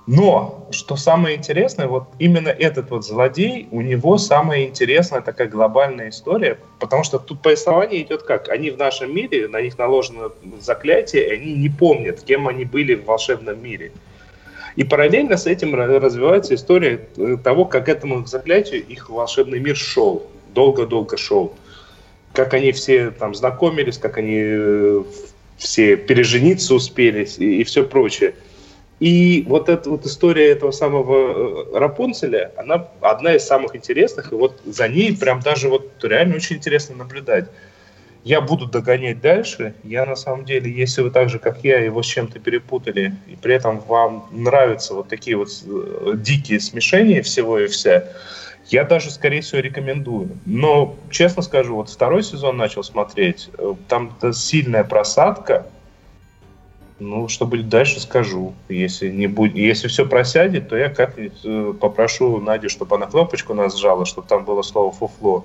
[0.05, 6.09] но, что самое интересное, вот именно этот вот злодей, у него самая интересная такая глобальная
[6.09, 8.49] история, потому что тут повествование идет как?
[8.49, 12.95] Они в нашем мире, на них наложено заклятие, и они не помнят, кем они были
[12.95, 13.91] в волшебном мире.
[14.75, 20.27] И параллельно с этим развивается история э, того, как этому заклятию их волшебный мир шел
[20.53, 21.53] долго-долго шел.
[22.33, 25.03] Как они все там знакомились, как они э,
[25.57, 28.33] все пережениться успели и, и все прочее.
[28.99, 34.35] И вот эта вот история этого самого э, Рапунцеля, она одна из самых интересных, и
[34.35, 37.49] вот за ней прям даже вот реально очень интересно наблюдать.
[38.23, 39.73] Я буду догонять дальше.
[39.83, 43.35] Я на самом деле, если вы так же, как я, его с чем-то перепутали, и
[43.35, 48.07] при этом вам нравятся вот такие вот э, дикие смешения всего и вся,
[48.69, 50.37] я даже, скорее всего, рекомендую.
[50.45, 55.67] Но, честно скажу, вот второй сезон начал смотреть, э, там сильная просадка,
[56.99, 58.53] Ну, что будет дальше, скажу.
[58.69, 63.53] Если, не будет, если все просядет, то я как-нибудь э, попрошу Надю, чтобы она кнопочку
[63.53, 65.43] нас сжала, чтобы там было слово «фуфло».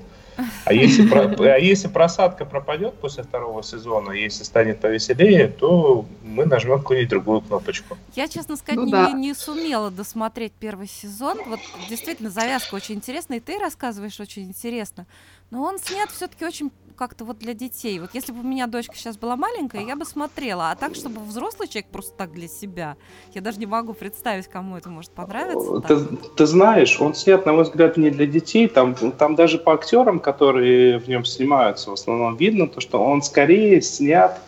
[0.65, 6.47] А если, про, а если просадка пропадет после второго сезона, если станет повеселее, то мы
[6.47, 7.99] нажмем какую-нибудь другую кнопочку.
[8.15, 9.13] Я, честно сказать, ну, не, да.
[9.13, 11.39] не сумела досмотреть первый сезон.
[11.47, 15.07] Вот действительно завязка очень интересная, и ты рассказываешь очень интересно.
[15.51, 18.01] Но он снят все-таки очень как-то вот для детей.
[18.01, 20.71] Вот если бы у меня дочка сейчас была маленькая, я бы смотрела.
[20.71, 22.97] А так, чтобы взрослый человек просто так для себя,
[23.35, 25.81] я даже не могу представить, кому это может понравиться.
[25.81, 28.67] Ты, ты знаешь, он снят, на мой взгляд, не для детей.
[28.69, 33.23] Там, там даже по актерам, которые в нем снимаются, в основном видно, то, что он
[33.23, 34.41] скорее снят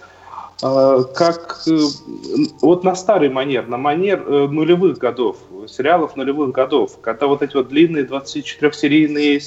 [0.63, 1.79] э, как э,
[2.61, 5.37] вот на старый манер, на манер э, нулевых годов,
[5.69, 9.41] сериалов нулевых годов, когда вот эти вот длинные 24-серийные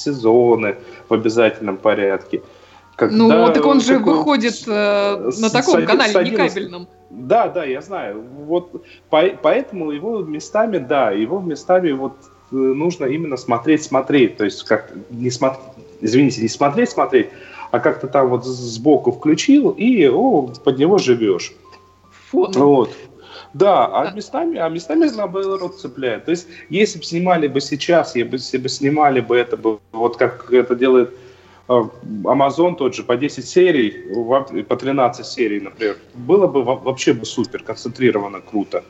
[0.00, 0.76] сезоны
[1.08, 2.42] в обязательном порядке.
[2.96, 6.88] Когда ну, так он же такой, выходит э, на таком с, канале, с не кабельном.
[7.08, 8.22] Да, да, я знаю.
[8.46, 12.12] Вот по, поэтому его местами, да, его местами вот
[12.52, 14.36] э, нужно именно смотреть, смотреть.
[14.36, 15.64] То есть как не смотреть,
[16.02, 17.30] извините, не смотреть, смотреть,
[17.70, 21.54] а как-то там вот сбоку включил и о, под него живешь.
[22.30, 22.52] Фон.
[22.52, 22.90] Вот.
[23.52, 26.24] Да, а местами, а местами наоборот цепляет.
[26.24, 30.52] То есть, если бы снимали бы сейчас, если бы снимали бы это бы, вот как
[30.52, 31.10] это делает
[31.68, 31.82] э,
[32.24, 37.62] Amazon тот же, по 10 серий, по 13 серий, например, было бы вообще бы супер,
[37.62, 38.84] концентрировано, круто.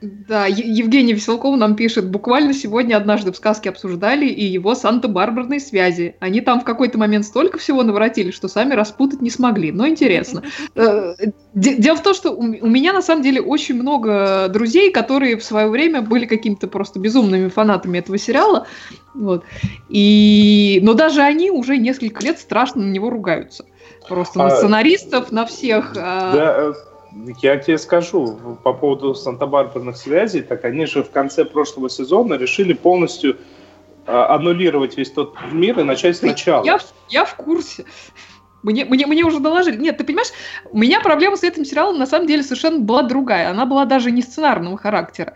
[0.00, 6.14] Да, Евгений Веселков нам пишет, буквально сегодня однажды в сказке обсуждали и его Санта-Барбарной связи.
[6.20, 9.72] Они там в какой-то момент столько всего наворотили, что сами распутать не смогли.
[9.72, 10.42] Но интересно.
[10.74, 11.14] Э,
[11.54, 15.68] дело в том, что у меня на самом деле очень много друзей, которые в свое
[15.68, 18.66] время были какими-то просто безумными фанатами этого сериала.
[19.14, 19.44] Вот.
[19.88, 20.78] И...
[20.82, 23.64] Но даже они уже несколько лет страшно на него ругаются.
[24.08, 24.44] Просто а...
[24.44, 25.94] на сценаристов, на всех.
[25.96, 26.72] А да, э,
[27.42, 32.72] я тебе скажу, по поводу Санта-Барбарных связей, так они же в конце прошлого сезона решили
[32.72, 33.38] полностью
[34.06, 36.64] а, аннулировать весь тот мир и начать сначала.
[36.64, 37.84] Я, я в курсе.
[38.62, 39.76] Мне, мне, мне уже доложили.
[39.76, 40.32] Нет, ты понимаешь,
[40.70, 43.50] у меня проблема с этим сериалом на самом деле совершенно была другая.
[43.50, 45.34] Она была даже не сценарного характера.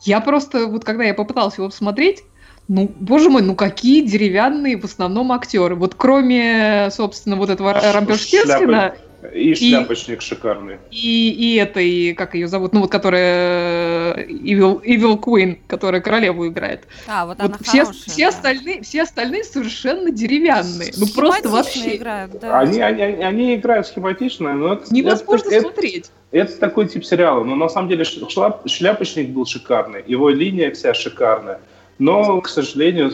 [0.00, 2.24] Я просто, вот когда я попыталась его посмотреть,
[2.68, 5.74] ну, боже мой, ну какие деревянные в основном актеры.
[5.74, 8.94] Вот кроме, собственно, вот этого Рампельштецкина...
[9.32, 10.78] И шляпочник и, шикарный.
[10.90, 16.48] И, и этой, как ее зовут, ну вот которая э, Evil, Evil Queen, которая королеву
[16.48, 16.88] играет.
[17.06, 18.28] А, вот, вот она все, хорошая, все, да.
[18.28, 20.92] остальные, все остальные совершенно деревянные.
[20.96, 21.96] Ну просто вообще.
[21.96, 22.58] Играют, да.
[22.58, 26.10] они, они, они играют схематично, но это, невозможно это, смотреть.
[26.32, 27.44] Это, это такой тип сериала.
[27.44, 31.60] Но на самом деле шляп, шляпочник был шикарный, его линия вся шикарная.
[31.98, 33.12] Но, к сожалению,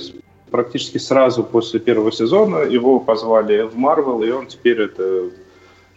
[0.51, 5.31] практически сразу после первого сезона его позвали в Марвел, и он теперь это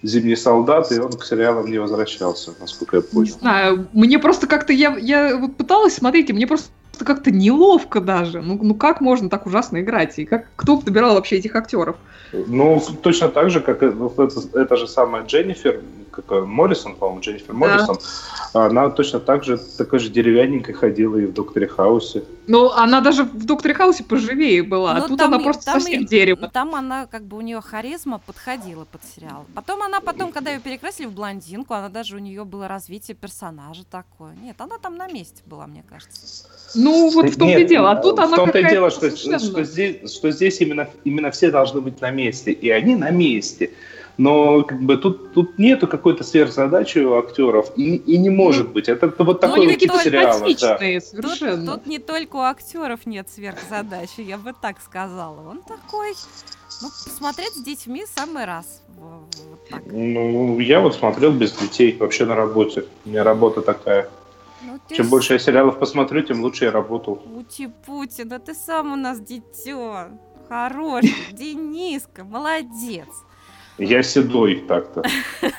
[0.04, 3.26] «Зимний солдат», и он к сериалам не возвращался, насколько я понял.
[3.26, 6.70] Не знаю, мне просто как-то, я, я вот пыталась, смотрите, мне просто
[7.06, 8.42] как-то неловко даже.
[8.42, 10.18] Ну, ну как можно так ужасно играть?
[10.20, 11.98] И как кто добирал вообще этих актеров?
[12.34, 17.98] Ну, точно так же, как это, это же самая Дженнифер, как Моррисон, по-моему, Дженнифер Моррисон,
[18.54, 18.66] да.
[18.66, 22.24] она точно так же, такой же деревянненькой ходила и в Докторе Хаусе.
[22.48, 25.66] Ну, она даже в Докторе Хаусе поживее была, а ну, а тут там, она просто
[25.66, 26.50] там совсем и, дерево.
[26.50, 29.46] Там она, как бы, у нее харизма подходила под сериал.
[29.56, 33.84] Потом она, потом, когда ее перекрасили в блондинку, она даже у нее было развитие персонажа
[33.90, 34.34] такое.
[34.44, 36.46] Нет, она там на месте была, мне кажется.
[36.76, 37.92] Ну, вот в том-то и дело.
[37.92, 41.52] А тут она В том-то и дело, что, что, здесь, что здесь именно, именно все
[41.52, 42.52] должны быть на месте.
[42.52, 43.72] И они на месте.
[44.22, 48.88] Но как бы тут, тут нету какой-то сверхзадачи у актеров, и, и не может быть.
[48.88, 50.40] Это, это вот ну, такой вот тип сериала.
[50.40, 50.78] Да.
[50.78, 51.66] Совершенно.
[51.66, 55.50] Тут, тут не только у актеров нет сверхзадачи, я бы так сказала.
[55.50, 56.14] Он такой,
[56.84, 58.84] ну, посмотреть с детьми самый раз.
[59.00, 62.86] Вот ну, я вот смотрел без детей вообще на работе.
[63.06, 64.08] У меня работа такая.
[64.62, 65.10] Ну, Чем с...
[65.10, 67.16] больше я сериалов посмотрю, тем лучше я работал.
[67.16, 70.10] Пути-пути, да ты сам у нас дитё.
[70.48, 73.08] Хороший, Дениска, молодец.
[73.82, 75.04] Я седой так-то.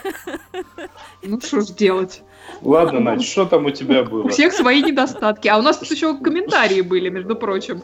[1.25, 2.23] Ну что ж делать?
[2.63, 4.25] Ладно, Надь, что там у тебя было?
[4.25, 5.47] У всех свои недостатки.
[5.47, 7.83] А у нас тут еще комментарии были, между прочим.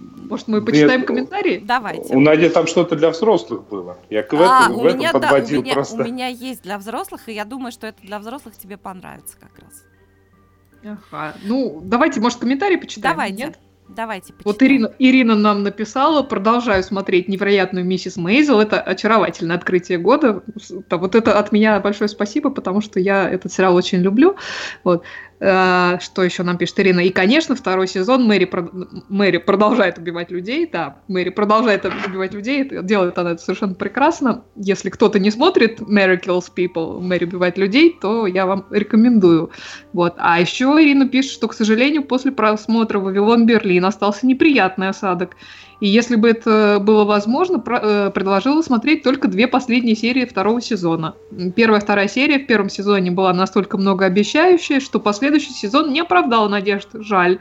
[0.00, 1.62] Может, мы почитаем Нет, комментарии?
[1.62, 2.14] Давайте.
[2.14, 3.98] У Нади там что-то для взрослых было.
[4.08, 6.02] Я к а, этому, в этом меня, подводил да, у меня, просто.
[6.02, 9.58] У меня есть для взрослых, и я думаю, что это для взрослых тебе понравится как
[9.58, 10.98] раз.
[11.12, 11.34] Ага.
[11.44, 13.14] Ну, давайте, может, комментарии почитаем?
[13.14, 13.44] Давайте.
[13.44, 13.58] Нет?
[13.88, 14.52] Давайте почитаем.
[14.52, 18.60] Вот Ирина, Ирина нам написала, продолжаю смотреть «Невероятную миссис Мейзел».
[18.60, 20.42] Это очаровательное открытие года.
[20.90, 24.36] Вот это от меня большое спасибо, потому что я этот сериал очень люблю.
[24.84, 25.04] Вот.
[25.40, 27.00] Э, что еще нам пишет Ирина?
[27.00, 28.68] И, конечно, второй сезон Мэри, про...
[29.08, 30.68] Мэри продолжает убивать людей.
[30.70, 32.68] Да, Мэри продолжает убивать людей.
[32.82, 34.44] Делает она это совершенно прекрасно.
[34.56, 39.50] Если кто-то не смотрит Mary Kills People, Мэри убивает людей, то я вам рекомендую.
[39.92, 40.14] Вот.
[40.18, 45.36] А еще Ирина пишет, что, к сожалению, после просмотра «Вавилон Берлин» остался неприятный осадок.
[45.80, 51.14] И если бы это было возможно, э, предложила смотреть только две последние серии второго сезона.
[51.54, 56.48] Первая и вторая серия в первом сезоне была настолько многообещающая, что последующий сезон не оправдал
[56.48, 56.88] надежд.
[56.94, 57.38] Жаль.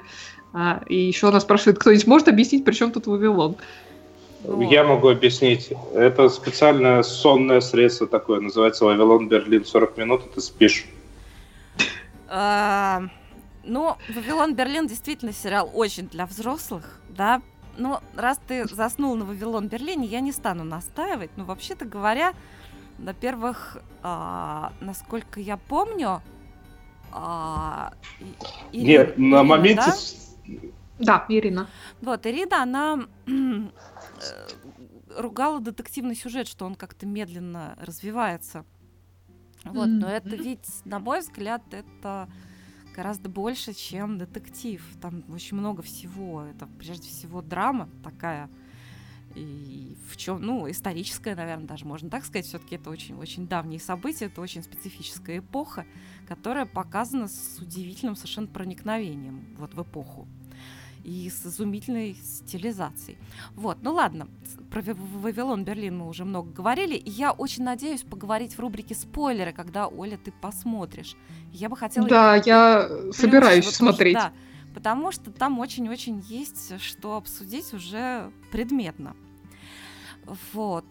[0.53, 3.55] А, и еще она спрашивает, кто-нибудь может объяснить, при чем тут Вавилон?
[4.43, 5.73] Я могу объяснить.
[5.93, 10.85] Это специальное сонное средство такое, называется Вавилон Берлин 40 минут, и ты спишь.
[12.29, 13.03] А,
[13.63, 17.41] ну, Вавилон Берлин действительно сериал очень для взрослых, да,
[17.77, 21.31] ну, раз ты заснул на Вавилон Берлине, я не стану настаивать.
[21.37, 22.33] Но вообще-то говоря,
[22.97, 26.21] во-первых, а, насколько я помню,
[27.11, 27.93] а,
[28.71, 29.91] и, Нет, Ирина, на моменте...
[30.45, 30.59] Да?
[30.99, 31.67] да, Ирина.
[32.01, 33.31] Вот, Ирина, она э,
[35.17, 38.65] ругала детективный сюжет, что он как-то медленно развивается.
[39.63, 39.99] Вот, mm-hmm.
[39.99, 42.29] но это ведь, на мой взгляд, это
[42.97, 44.83] гораздо больше, чем детектив.
[44.99, 46.41] Там очень много всего.
[46.41, 48.49] Это прежде всего драма такая.
[49.35, 52.47] И в чем, ну, историческая, наверное, даже можно так сказать.
[52.47, 55.85] Все-таки это очень-очень давние события, это очень специфическая эпоха,
[56.27, 60.27] которая показана с удивительным совершенно проникновением вот в эпоху
[61.07, 63.17] и с изумительной стилизацией.
[63.55, 64.27] Вот, ну ладно,
[64.69, 69.53] про Вавилон Берлин мы уже много говорили, и я очень надеюсь поговорить в рубрике спойлеры,
[69.53, 71.15] когда, Оля, ты посмотришь.
[71.53, 72.09] Я бы хотела...
[72.09, 74.15] Да, я собираюсь вот смотреть.
[74.15, 79.15] Тоже, да, потому что там очень-очень есть что обсудить уже предметно.
[80.27, 80.85] Вот.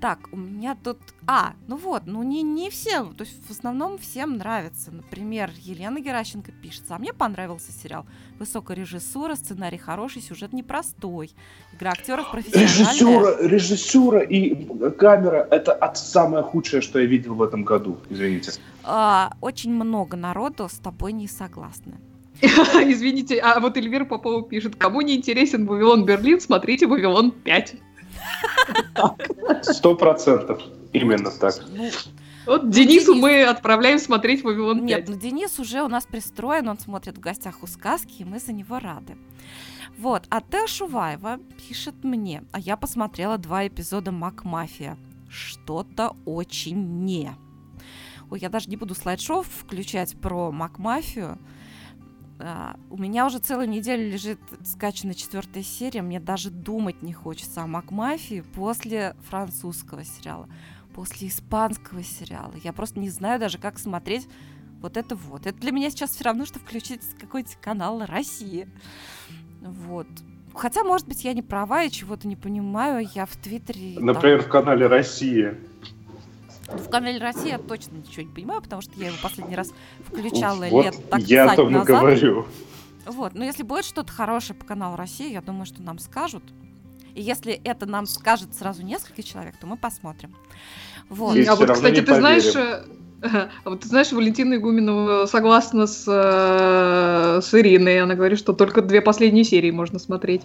[0.00, 0.98] Так, у меня тут...
[1.26, 4.90] А, ну вот, ну не, не всем, то есть в основном всем нравится.
[4.90, 8.04] Например, Елена Геращенко пишет, а мне понравился сериал.
[8.38, 11.30] Высокая режиссура, сценарий хороший, сюжет непростой.
[11.72, 12.68] Игра актеров профессиональная.
[12.68, 18.52] Режиссура, режиссура и камера— это от самое худшее, что я видел в этом году, извините.
[18.82, 21.94] А, очень много народу с тобой не согласны.
[22.42, 27.76] Извините, а вот Эльвира Попова пишет, кому не интересен Вавилон Берлин, смотрите Вавилон 5.
[29.62, 30.62] Сто процентов.
[30.92, 31.54] Именно так.
[31.70, 31.90] Ну,
[32.46, 33.22] вот Денису Денис...
[33.22, 34.82] мы отправляем смотреть Вавилон 5.
[34.86, 38.38] Нет, ну Денис уже у нас пристроен, он смотрит в гостях у сказки, и мы
[38.38, 39.16] за него рады.
[39.96, 40.66] Вот, а Т.
[40.66, 44.96] Шуваева пишет мне, а я посмотрела два эпизода Мак Мафия.
[45.28, 47.32] Что-то очень не.
[48.30, 51.38] Ой, я даже не буду слайд-шоу включать про Мак Мафию.
[52.44, 56.02] А, у меня уже целую неделю лежит скачанная четвертая серия.
[56.02, 60.48] Мне даже думать не хочется о Макмафии после французского сериала,
[60.92, 62.52] после испанского сериала.
[62.64, 64.28] Я просто не знаю даже, как смотреть
[64.80, 65.46] вот это вот.
[65.46, 68.68] Это для меня сейчас все равно, что включить какой-то канал России.
[69.60, 70.08] Вот.
[70.52, 73.08] Хотя, может быть, я не права, я чего-то не понимаю.
[73.14, 74.00] Я в Твиттере...
[74.00, 74.48] Например, там...
[74.48, 75.56] в канале Россия.
[76.72, 79.72] В канале Россия я точно ничего не понимаю, потому что я его последний раз
[80.06, 81.86] включала вот лет так я о том назад.
[81.86, 82.46] говорю.
[83.06, 86.42] Вот, но если будет что-то хорошее по каналу России, я думаю, что нам скажут.
[87.14, 90.34] И если это нам скажет сразу несколько человек, то мы посмотрим.
[91.08, 91.36] Вот.
[91.46, 92.84] а вот, кстати, ты знаешь, э,
[93.22, 98.00] а вот ты знаешь, Валентина Игуменова согласна с, э, с Ириной.
[98.00, 100.42] Она говорит, что только две последние серии можно смотреть.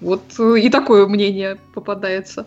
[0.00, 2.46] Вот э, и такое мнение попадается.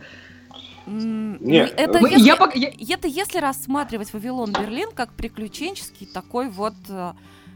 [0.89, 2.95] Нет, это, если, я, я...
[2.95, 7.13] это если рассматривать Вавилон Берлин как приключенческий такой вот э,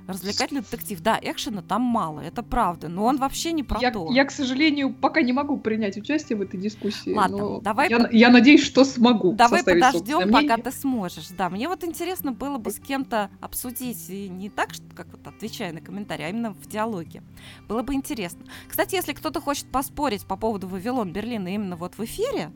[0.07, 1.01] развлекательный детектив.
[1.01, 4.11] Да, экшена там мало, это правда, но он вообще не про я, то.
[4.11, 7.13] Я, к сожалению, пока не могу принять участие в этой дискуссии.
[7.13, 7.89] Ладно, давай.
[7.89, 9.33] Я, я надеюсь, что смогу.
[9.33, 11.29] Давай подождем, пока ты сможешь.
[11.29, 15.25] Да, мне вот интересно было бы с кем-то обсудить и не так, что как вот
[15.27, 17.23] отвечая на комментарии, а именно в диалоге.
[17.67, 18.45] Было бы интересно.
[18.67, 22.51] Кстати, если кто-то хочет поспорить по поводу Вавилон Берлина именно вот в эфире,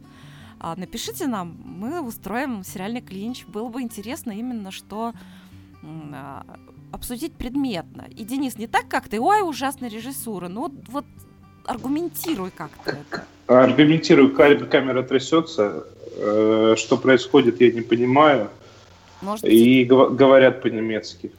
[0.78, 3.46] напишите нам, мы устроим сериальный клинч.
[3.46, 5.14] Было бы интересно именно, что
[5.84, 6.46] а,
[6.92, 8.06] обсудить предметно.
[8.16, 11.06] И, Денис, не так, как ты, ой, ужасная режиссура, ну вот
[11.66, 12.98] аргументируй как-то.
[13.48, 18.50] Аргументируй, камера трясется, э, что происходит, я не понимаю.
[19.22, 21.32] Может и говорят по-немецки.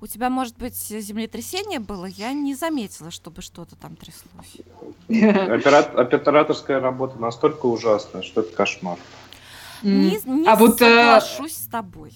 [0.00, 2.06] У тебя, может быть, землетрясение было?
[2.06, 4.58] Я не заметила, чтобы что-то там тряслось.
[5.08, 8.98] Операторская работа настолько ужасная, что это кошмар.
[9.82, 12.12] Не, не а вот, э, соглашусь с тобой.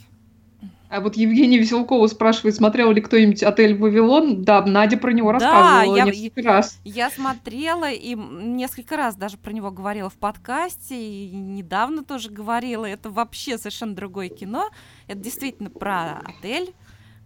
[0.92, 4.44] А вот Евгения Веселкова спрашивает, смотрел ли кто-нибудь «Отель Вавилон».
[4.44, 6.78] Да, Надя про него рассказывала да, я, несколько раз.
[6.84, 12.84] Я смотрела и несколько раз даже про него говорила в подкасте, и недавно тоже говорила.
[12.84, 14.68] Это вообще совершенно другое кино.
[15.06, 16.74] Это действительно про отель,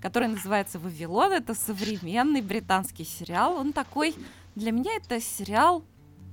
[0.07, 1.33] который называется «Вавилон».
[1.33, 3.57] Это современный британский сериал.
[3.57, 4.15] Он такой...
[4.55, 5.83] Для меня это сериал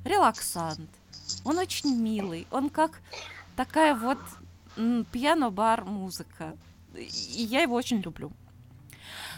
[0.06, 0.90] релаксант.
[1.44, 2.46] Он очень милый.
[2.52, 2.92] Он как
[3.56, 4.20] такая вот
[5.12, 6.54] пиано-бар музыка.
[6.96, 8.32] И я его очень люблю.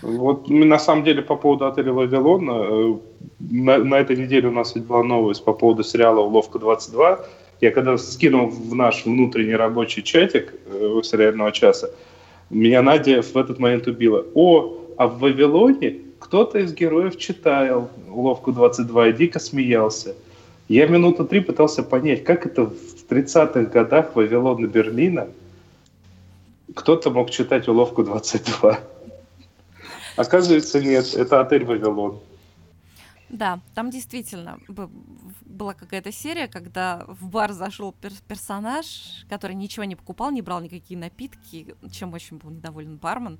[0.02, 3.00] Вот на самом деле по поводу отеля Вавилон, э,
[3.40, 7.26] на, на этой неделе у нас была новость по поводу сериала «Уловка 22».
[7.62, 11.90] Я когда скинул в наш внутренний рабочий чатик э, сериального часа,
[12.50, 14.26] меня Надя в этот момент убила.
[14.34, 20.16] О, а в Вавилоне кто-то из героев читал «Уловку 22» и дико смеялся.
[20.68, 25.28] Я минуту три пытался понять, как это в 30-х годах Вавилона Берлина
[26.74, 28.78] кто-то мог читать «Уловку 22».
[30.16, 32.20] Оказывается, нет, это отель «Вавилон».
[33.36, 34.60] Да, там действительно
[35.46, 40.62] была какая-то серия, когда в бар зашел пер персонаж, который ничего не покупал, не брал
[40.62, 43.40] никакие напитки, чем очень был недоволен бармен.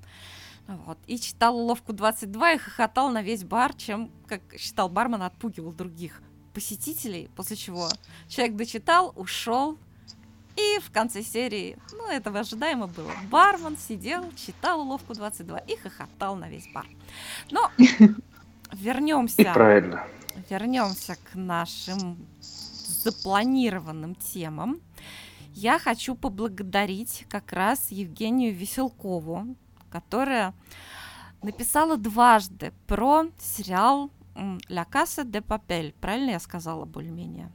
[0.66, 5.72] Вот, и читал уловку 22 и хохотал на весь бар, чем, как считал бармен, отпугивал
[5.72, 6.20] других
[6.52, 7.88] посетителей, после чего
[8.28, 9.78] человек дочитал, ушел,
[10.56, 13.12] и в конце серии, ну, этого ожидаемо было.
[13.30, 16.86] Бармен сидел, читал уловку 22 и хохотал на весь бар.
[17.50, 17.70] Но
[18.72, 19.42] вернемся.
[19.42, 20.04] И правильно.
[20.50, 24.80] Вернемся к нашим запланированным темам.
[25.52, 29.56] Я хочу поблагодарить как раз Евгению Веселкову,
[29.90, 30.52] которая
[31.42, 34.10] написала дважды про сериал
[34.68, 35.94] «Ля Касса де Папель».
[36.00, 37.50] Правильно я сказала более-менее?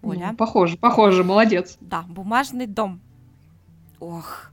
[0.00, 0.28] Оля?
[0.30, 1.76] Ну, похоже, похоже, молодец.
[1.80, 3.00] Да, «Бумажный дом».
[4.00, 4.51] Ох,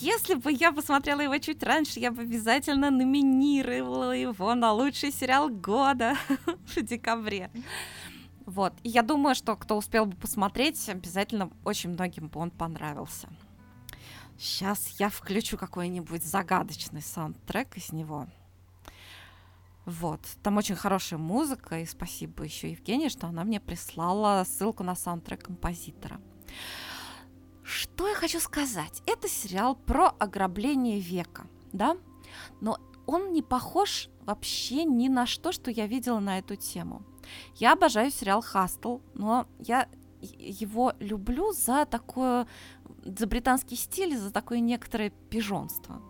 [0.00, 5.48] если бы я посмотрела его чуть раньше, я бы обязательно номинировала его на лучший сериал
[5.48, 6.16] года
[6.76, 7.50] в декабре.
[8.46, 8.72] Вот.
[8.82, 13.28] И я думаю, что кто успел бы посмотреть, обязательно очень многим бы он понравился.
[14.38, 18.26] Сейчас я включу какой-нибудь загадочный саундтрек из него.
[19.84, 20.20] Вот.
[20.42, 25.44] Там очень хорошая музыка, и спасибо еще Евгении, что она мне прислала ссылку на саундтрек
[25.44, 26.20] композитора.
[27.68, 29.02] Что я хочу сказать?
[29.04, 31.98] Это сериал про ограбление века, да?
[32.62, 37.02] Но он не похож вообще ни на что, что я видела на эту тему.
[37.56, 39.86] Я обожаю сериал «Хастл», но я
[40.22, 42.46] его люблю за такое,
[43.04, 46.00] за британский стиль, за такое некоторое пижонство.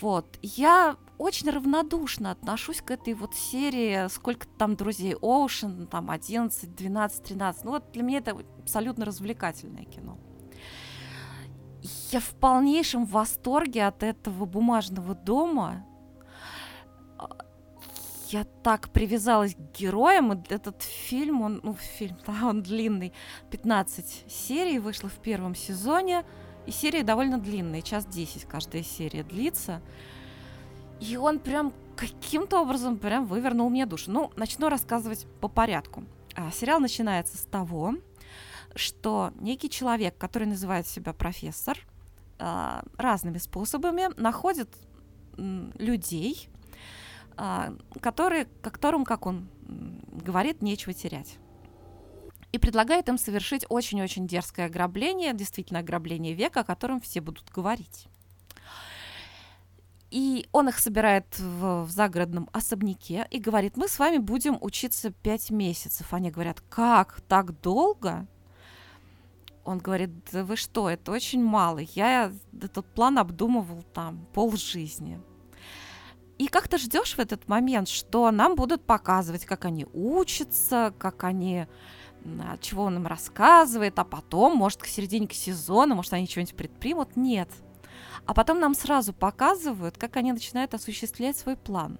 [0.00, 0.36] Вот.
[0.42, 7.22] Я очень равнодушно отношусь к этой вот серии, сколько там друзей Оушен, там 11, 12,
[7.24, 7.64] 13.
[7.64, 10.18] Ну вот для меня это абсолютно развлекательное кино.
[12.10, 15.84] Я в полнейшем восторге от этого бумажного дома.
[18.28, 23.12] Я так привязалась к героям, и этот фильм, он, ну, фильм, да, он длинный,
[23.50, 26.24] 15 серий вышло в первом сезоне,
[26.66, 29.80] и серии довольно длинные, час 10 каждая серия длится.
[31.00, 34.10] И он прям каким-то образом прям вывернул мне душу.
[34.10, 36.04] Ну, начну рассказывать по порядку.
[36.34, 37.94] А, сериал начинается с того,
[38.74, 41.78] что некий человек, который называет себя профессор,
[42.38, 44.68] а, разными способами находит
[45.36, 46.48] людей,
[47.36, 51.38] а, которые, которым, как он говорит, нечего терять.
[52.50, 58.06] И предлагает им совершить очень-очень дерзкое ограбление, действительно ограбление века, о котором все будут говорить.
[60.10, 65.10] И он их собирает в, в загородном особняке и говорит, мы с вами будем учиться
[65.10, 66.14] пять месяцев.
[66.14, 68.26] Они говорят, как, так долго?
[69.64, 71.80] Он говорит, да вы что, это очень мало.
[71.94, 75.20] Я этот план обдумывал там пол жизни.
[76.38, 81.24] И как ты ждешь в этот момент, что нам будут показывать, как они учатся, как
[81.24, 81.66] они
[82.60, 87.16] чего он им рассказывает, а потом, может, к середине сезона, может, они что-нибудь предпримут.
[87.16, 87.50] Нет.
[88.28, 91.98] А потом нам сразу показывают, как они начинают осуществлять свой план.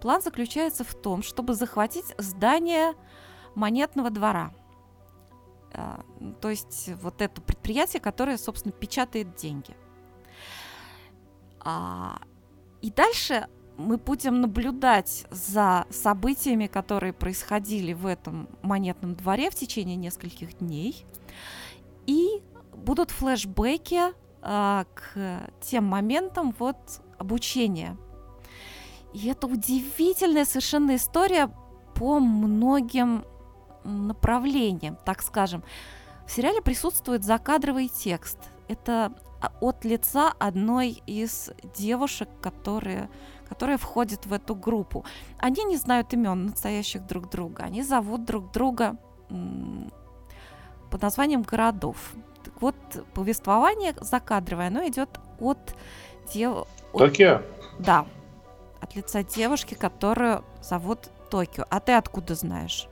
[0.00, 2.94] План заключается в том, чтобы захватить здание
[3.56, 4.54] монетного двора.
[5.72, 6.04] А,
[6.40, 9.76] то есть вот это предприятие, которое, собственно, печатает деньги.
[11.58, 12.20] А,
[12.80, 19.96] и дальше мы будем наблюдать за событиями, которые происходили в этом монетном дворе в течение
[19.96, 21.04] нескольких дней.
[22.06, 22.40] И
[22.72, 24.12] будут флешбеки
[24.46, 26.76] к тем моментам вот
[27.18, 27.96] обучения.
[29.12, 31.50] И это удивительная совершенно история
[31.94, 33.24] по многим
[33.84, 35.64] направлениям, так скажем.
[36.26, 38.38] В сериале присутствует закадровый текст.
[38.68, 43.08] Это а, от лица одной из девушек, которые
[43.48, 45.04] которые входят в эту группу.
[45.38, 48.96] Они не знают имен настоящих друг друга, они зовут друг друга
[50.90, 51.96] под названием городов.
[52.46, 52.76] Так вот,
[53.12, 55.08] повествование закадровое, оно идет
[55.40, 55.58] от
[56.32, 56.68] дев...
[56.92, 57.42] Токио?
[57.80, 58.06] Да,
[58.80, 61.64] от лица девушки, которую зовут Токио.
[61.70, 62.86] А ты откуда знаешь?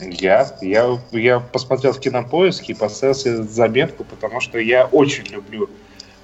[0.00, 5.68] Я, я, я посмотрел в кинопоиске и поставил себе заметку, потому что я очень люблю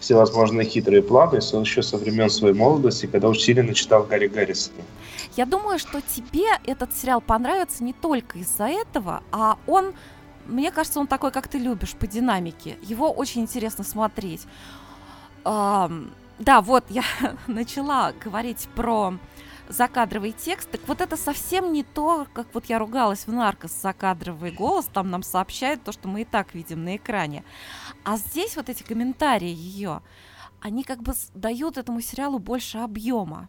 [0.00, 4.82] всевозможные хитрые планы, еще со времен своей молодости, когда усиленно читал Гарри Гаррисона.
[5.36, 9.92] Я думаю, что тебе этот сериал понравится не только из-за этого, а он,
[10.47, 12.78] мне кажется, он такой, как ты любишь, по динамике.
[12.82, 14.47] Его очень интересно смотреть.
[15.45, 17.05] Да, вот я
[17.47, 19.14] начала говорить про
[19.68, 24.51] закадровый текст, так вот это совсем не то, как вот я ругалась в наркос, закадровый
[24.51, 27.45] голос там нам сообщает то, что мы и так видим на экране.
[28.05, 30.03] А здесь вот эти комментарии ее,
[30.61, 33.49] они как бы дают этому сериалу больше объема.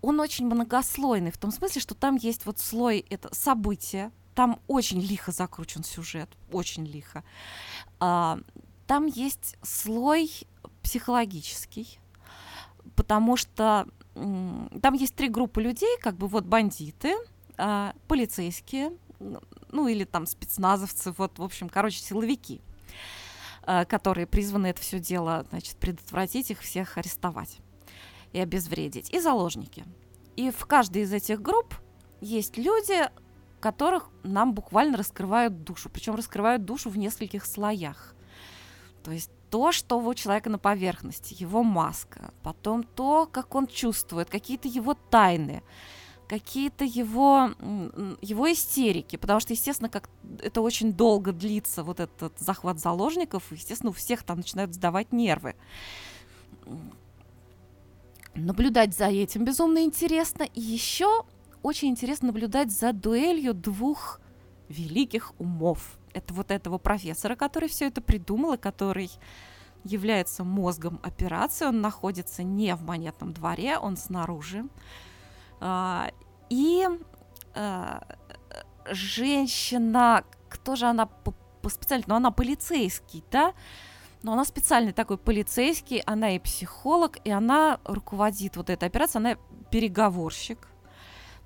[0.00, 5.00] Он очень многослойный, в том смысле, что там есть вот слой это события, там очень
[5.00, 7.24] лихо закручен сюжет, очень лихо.
[7.98, 8.38] А,
[8.86, 10.30] там есть слой
[10.80, 11.98] психологический,
[12.94, 17.16] потому что там есть три группы людей, как бы вот бандиты,
[17.56, 22.60] а, полицейские, ну или там спецназовцы, вот, в общем, короче, силовики,
[23.64, 27.58] а, которые призваны это все дело, значит, предотвратить их всех арестовать
[28.32, 29.84] и обезвредить, и заложники.
[30.36, 31.74] И в каждой из этих групп
[32.20, 33.10] есть люди,
[33.60, 38.14] которых нам буквально раскрывают душу, причем раскрывают душу в нескольких слоях.
[39.02, 44.28] То есть то, что у человека на поверхности, его маска, потом то, как он чувствует,
[44.28, 45.62] какие-то его тайны,
[46.28, 47.50] какие-то его,
[48.20, 50.10] его истерики, потому что, естественно, как
[50.42, 55.54] это очень долго длится, вот этот захват заложников, естественно, у всех там начинают сдавать нервы.
[58.34, 61.24] Наблюдать за этим безумно интересно, и еще
[61.62, 64.20] очень интересно наблюдать за дуэлью двух
[64.68, 69.10] великих умов это вот этого профессора, который все это придумал, и который
[69.84, 71.66] является мозгом операции.
[71.66, 74.64] Он находится не в монетном дворе, он снаружи.
[75.60, 76.10] А,
[76.50, 76.86] и
[77.54, 78.02] а,
[78.90, 81.32] женщина, кто же она по,
[81.62, 82.10] по специальности?
[82.10, 83.54] Ну, она полицейский, да?
[84.22, 89.36] Но она специальный такой полицейский, она и психолог, и она руководит вот этой операцией, она
[89.70, 90.68] переговорщик.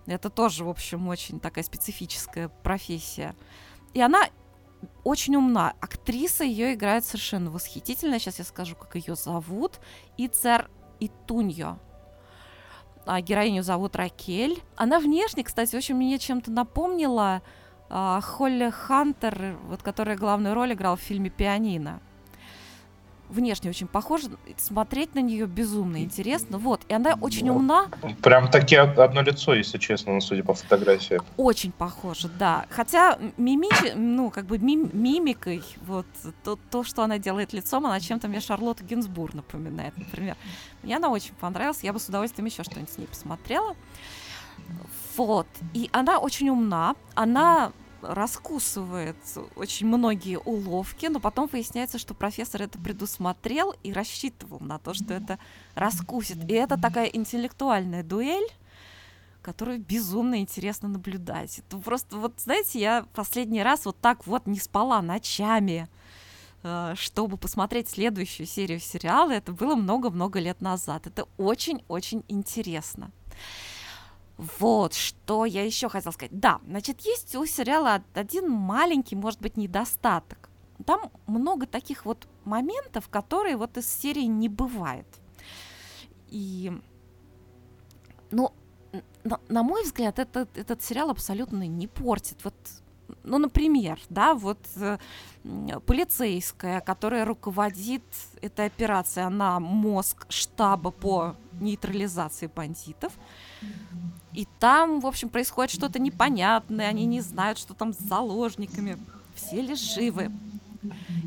[0.06, 3.34] Это тоже, в общем, очень такая специфическая профессия.
[3.94, 4.28] И она
[5.04, 5.74] очень умна.
[5.80, 8.18] Актриса ее играет совершенно восхитительно.
[8.18, 9.80] Сейчас я скажу, как ее зовут.
[10.16, 11.78] Ицер Итуньо.
[13.04, 14.62] А героиню зовут Ракель.
[14.76, 17.42] Она внешне, кстати, очень мне чем-то напомнила
[17.88, 22.00] а, Холли Хантер, вот, которая главную роль играла в фильме «Пианино»
[23.32, 24.28] внешне очень похожа,
[24.58, 26.58] смотреть на нее безумно интересно.
[26.58, 27.86] Вот, и она очень ну, умна.
[28.22, 31.20] Прям таки одно лицо, если честно, ну, судя по фотографии.
[31.36, 32.66] Очень похоже, да.
[32.70, 36.06] Хотя мимичи, ну, как бы мим, мимикой, вот,
[36.44, 40.36] то, то, что она делает лицом, она чем-то мне Шарлотту Гинзбур напоминает, например.
[40.82, 43.74] Мне она очень понравилась, я бы с удовольствием еще что-нибудь с ней посмотрела.
[45.16, 45.46] Вот.
[45.74, 47.72] И она очень умна, она
[48.02, 49.16] раскусывает
[49.56, 55.14] очень многие уловки, но потом выясняется, что профессор это предусмотрел и рассчитывал на то, что
[55.14, 55.38] это
[55.74, 56.38] раскусит.
[56.50, 58.48] И это такая интеллектуальная дуэль,
[59.42, 61.58] которую безумно интересно наблюдать.
[61.58, 65.88] Это просто, вот знаете, я последний раз вот так вот не спала ночами,
[66.62, 69.32] э, чтобы посмотреть следующую серию сериала.
[69.32, 71.06] Это было много-много лет назад.
[71.06, 73.10] Это очень-очень интересно.
[74.58, 76.38] Вот, что я еще хотела сказать.
[76.38, 80.50] Да, значит, есть у сериала один маленький, может быть, недостаток.
[80.84, 85.06] Там много таких вот моментов, которые вот из серии не бывает.
[86.28, 86.72] И,
[88.32, 88.52] ну,
[89.22, 92.42] на, на мой взгляд, этот, этот сериал абсолютно не портит.
[92.42, 92.54] Вот
[93.24, 94.98] ну, например, да, вот э,
[95.86, 98.02] полицейская, которая руководит
[98.40, 103.12] этой операцией, она мозг штаба по нейтрализации бандитов.
[104.32, 108.98] И там, в общем, происходит что-то непонятное, они не знают, что там с заложниками.
[109.34, 110.32] Все ли живы?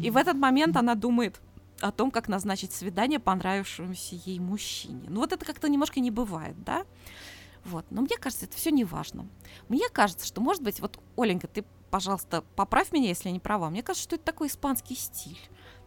[0.01, 1.39] И в этот момент она думает
[1.81, 5.07] о том, как назначить свидание понравившемуся ей мужчине.
[5.07, 6.85] Ну вот это как-то немножко не бывает, да?
[7.65, 7.85] Вот.
[7.89, 9.27] Но мне кажется, это все не важно.
[9.67, 13.69] Мне кажется, что, может быть, вот, Оленька, ты, пожалуйста, поправь меня, если я не права.
[13.69, 15.39] Мне кажется, что это такой испанский стиль.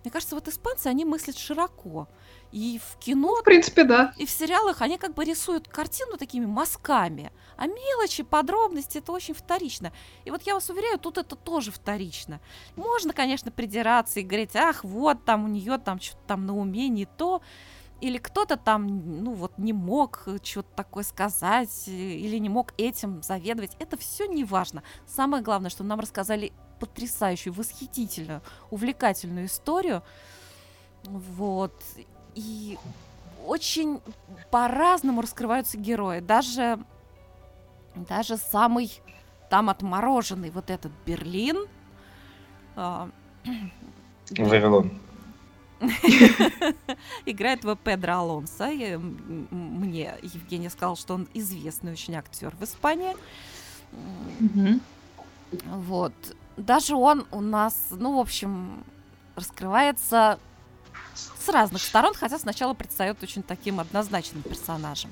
[0.04, 2.08] Мне кажется, вот испанцы, они мыслят широко.
[2.52, 3.36] И в кино...
[3.36, 4.12] В принципе, да.
[4.16, 7.32] И в сериалах они как бы рисуют картину такими мазками.
[7.56, 9.92] А мелочи, подробности, это очень вторично.
[10.24, 12.40] И вот я вас уверяю, тут это тоже вторично.
[12.76, 16.88] Можно, конечно, придираться и говорить, ах, вот там у нее там что-то там на уме
[16.88, 17.42] не то.
[18.00, 23.76] Или кто-то там, ну вот, не мог что-то такое сказать, или не мог этим заведовать.
[23.80, 24.82] Это все не важно.
[25.06, 28.40] Самое главное, что нам рассказали потрясающую, восхитительную,
[28.70, 30.02] увлекательную историю,
[31.04, 31.74] Вот.
[32.34, 32.78] И
[33.46, 34.00] очень
[34.50, 36.20] по-разному раскрываются герои.
[36.20, 36.78] Даже,
[37.94, 39.00] даже самый
[39.50, 41.66] там отмороженный вот этот Берлин.
[42.76, 43.08] А,
[44.38, 44.92] Вавилон.
[47.26, 48.66] Играет в Педро Алонсо.
[48.68, 53.14] Мне Евгений сказал, что он известный очень актер в Испании.
[55.64, 56.12] Вот.
[56.56, 58.84] Даже он у нас, ну, в общем,
[59.36, 60.38] раскрывается
[61.14, 65.10] с разных сторон, хотя сначала предстает очень таким однозначным персонажем.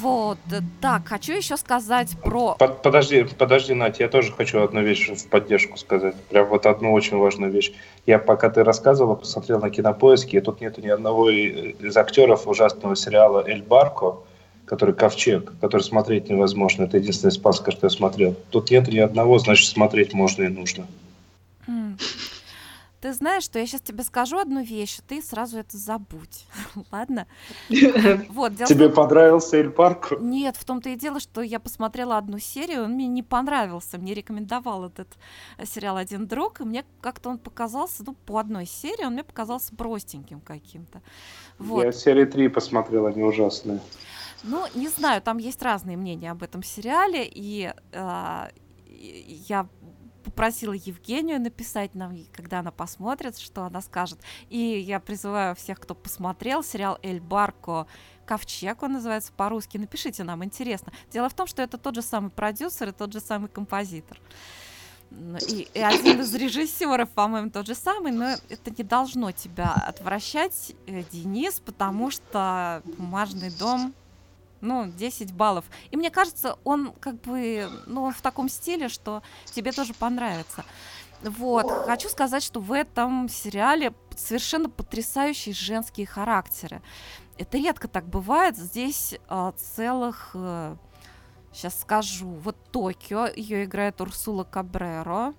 [0.00, 0.38] Вот,
[0.80, 2.54] так, хочу еще сказать про...
[2.54, 6.14] Под, подожди, подожди, Надя, я тоже хочу одну вещь в поддержку сказать.
[6.30, 7.70] Прям вот одну очень важную вещь.
[8.06, 12.96] Я, пока ты рассказывала, посмотрел на кинопоиске, и тут нету ни одного из актеров ужасного
[12.96, 14.16] сериала «Эль Барко»,
[14.64, 16.84] который «Ковчег», который смотреть невозможно.
[16.84, 18.34] Это единственное испанское, что я смотрел.
[18.50, 20.86] Тут нет ни одного, значит, смотреть можно и нужно.
[23.04, 26.46] Ты знаешь, что я сейчас тебе скажу одну вещь, ты сразу это забудь.
[26.90, 27.26] Ладно?
[28.30, 30.14] Вот, тебе понравился Эль Парк?
[30.20, 33.98] Нет, в том-то и дело, что я посмотрела одну серию, он мне не понравился.
[33.98, 35.08] Мне рекомендовал этот
[35.58, 39.22] э, сериал один друг, и мне как-то он показался, ну, по одной серии он мне
[39.22, 41.02] показался простеньким каким-то.
[41.58, 41.84] Вот.
[41.84, 43.80] Я серии три посмотрела, они ужасные.
[44.44, 48.48] Ну, не знаю, там есть разные мнения об этом сериале, и э,
[48.88, 49.68] я
[50.34, 54.18] попросила Евгению написать нам, когда она посмотрит, что она скажет.
[54.50, 57.86] И я призываю всех, кто посмотрел сериал «Эль Барко»,
[58.26, 59.76] Ковчег он называется по-русски.
[59.76, 60.92] Напишите нам, интересно.
[61.12, 64.18] Дело в том, что это тот же самый продюсер и тот же самый композитор.
[65.46, 70.74] И, и один из режиссеров, по-моему, тот же самый, но это не должно тебя отвращать,
[70.86, 73.94] э, Денис, потому что бумажный дом
[74.64, 75.64] ну, 10 баллов.
[75.90, 80.64] И мне кажется, он как бы, ну, в таком стиле, что тебе тоже понравится.
[81.22, 86.82] Вот, хочу сказать, что в этом сериале совершенно потрясающие женские характеры.
[87.38, 88.56] Это редко так бывает.
[88.56, 90.76] Здесь э, целых, э,
[91.52, 95.34] сейчас скажу, вот Токио, ее играет Урсула Кабреро,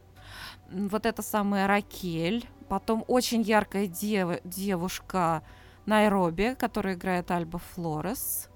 [0.70, 5.44] вот эта самая Ракель, потом очень яркая дев, девушка
[5.86, 8.50] Найроби, которая играет Альба Флорес,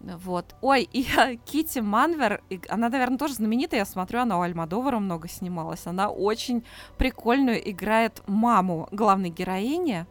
[0.00, 0.54] вот.
[0.60, 1.06] Ой, и
[1.44, 3.80] Кити Манвер, она, наверное, тоже знаменитая.
[3.80, 5.86] Я смотрю, она у Альмадовара много снималась.
[5.86, 6.64] Она очень
[6.96, 10.06] прикольную играет маму главной героини,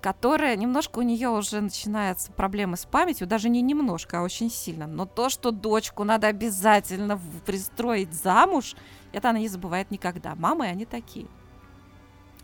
[0.00, 4.86] которая немножко у нее уже начинается проблемы с памятью, даже не немножко, а очень сильно.
[4.86, 8.76] Но то, что дочку надо обязательно пристроить замуж,
[9.12, 10.34] это она не забывает никогда.
[10.34, 11.26] Мамы они такие.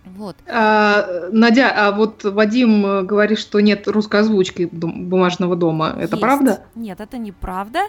[0.06, 0.36] Вот.
[0.46, 5.88] А, Надя, а вот Вадим э, говорит, что нет русской озвучки «Бумажного дома».
[5.98, 6.20] Это Есть.
[6.20, 6.64] правда?
[6.76, 7.80] Нет, это неправда.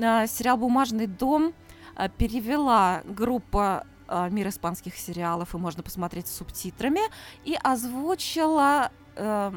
[0.00, 1.54] А, сериал «Бумажный дом»
[1.96, 7.00] а, перевела группа а, «Мир испанских сериалов», и можно посмотреть с субтитрами,
[7.44, 9.52] и озвучила э,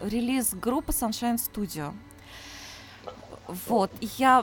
[0.00, 1.92] релиз группы Sunshine Studio.
[3.48, 4.42] Вот, я...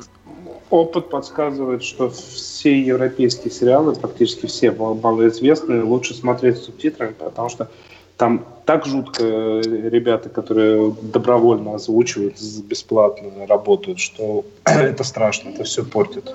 [0.69, 7.69] Опыт подсказывает, что все европейские сериалы, практически все малоизвестные, лучше смотреть с субтитрами, потому что
[8.17, 12.35] там так жутко ребята, которые добровольно озвучивают,
[12.65, 16.29] бесплатно работают, что это страшно, это все портит.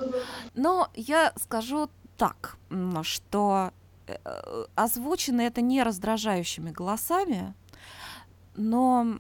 [0.55, 2.57] Но я скажу так,
[3.03, 3.71] что
[4.07, 4.15] э,
[4.75, 7.53] озвучены это не раздражающими голосами,
[8.57, 9.19] но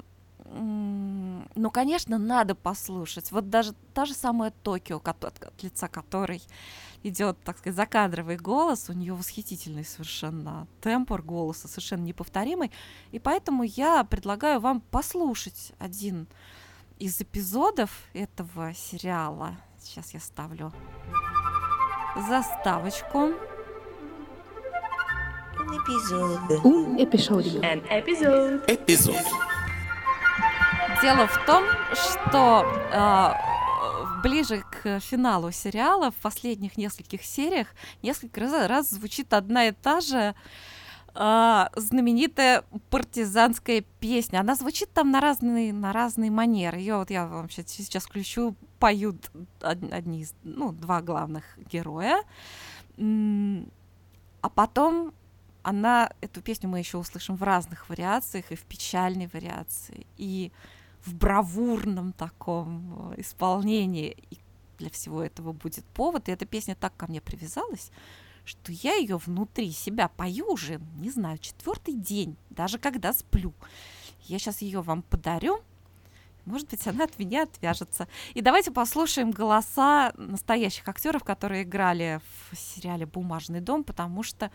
[0.55, 3.33] ну, конечно, надо послушать.
[3.33, 6.43] Вот даже та же самая Токио, от, от лица которой
[7.03, 12.71] идет, так сказать, закадровый голос, у нее восхитительный совершенно темпор голоса, совершенно неповторимый.
[13.13, 16.29] И поэтому я предлагаю вам послушать один
[16.99, 19.57] из эпизодов этого сериала.
[19.81, 20.73] Сейчас я ставлю
[22.29, 23.33] заставочку.
[25.57, 26.61] Un episodio.
[26.65, 27.61] Un episodio.
[28.67, 29.54] Эпизод.
[31.05, 37.69] Дело в том, что э, ближе к финалу сериала, в последних нескольких сериях,
[38.03, 40.35] несколько раз, раз звучит одна и та же
[41.15, 44.41] э, знаменитая партизанская песня.
[44.41, 46.79] Она звучит там на разные, на разные манеры.
[46.79, 49.31] Ее вот я вам сейчас, включу, поют
[49.61, 52.23] одни из, ну, два главных героя.
[52.97, 55.13] А потом
[55.63, 60.51] она, эту песню мы еще услышим в разных вариациях, и в печальной вариации, и
[61.05, 64.17] в бравурном таком э, исполнении.
[64.31, 64.39] И
[64.79, 66.29] для всего этого будет повод.
[66.29, 67.91] И эта песня так ко мне привязалась,
[68.45, 73.53] что я ее внутри себя пою уже, не знаю, четвертый день, даже когда сплю.
[74.23, 75.61] Я сейчас ее вам подарю.
[76.45, 78.07] Может быть, она от меня отвяжется.
[78.35, 84.51] И давайте послушаем голоса настоящих актеров, которые играли в сериале «Бумажный дом», потому что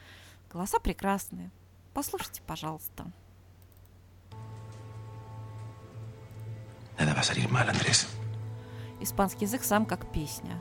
[0.52, 1.50] голоса прекрасные.
[1.93, 3.12] Послушайте, пожалуйста.
[6.99, 8.07] Nada va a salir mal, Andrés.
[9.01, 10.57] Испанский язык сам как песня.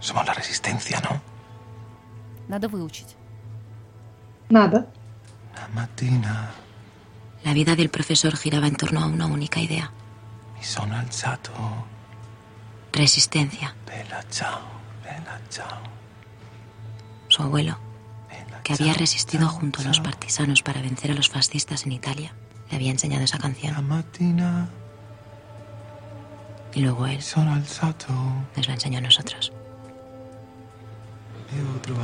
[0.00, 1.20] Somos la resistencia, ¿no?
[2.48, 3.16] Надо выучить.
[4.50, 4.86] Надо.
[5.56, 6.50] La mattina
[7.44, 9.90] La vida del profesor giraba en torno a una única idea.
[10.56, 11.52] mi sono alzato.
[12.92, 13.74] Resistencia.
[13.86, 14.60] Bella ciao,
[15.02, 15.82] bella ciao.
[17.28, 17.76] Su abuelo,
[18.28, 20.04] bella que había ciao, resistido ciao, junto a los ciao.
[20.04, 22.32] partisanos para vencer a los fascistas en Italia,
[22.70, 23.88] le había enseñado esa La canción.
[23.88, 24.68] mattina
[26.73, 27.19] Y luego él
[28.55, 29.51] nos lo enseñó a nosotros.
[31.77, 31.95] otro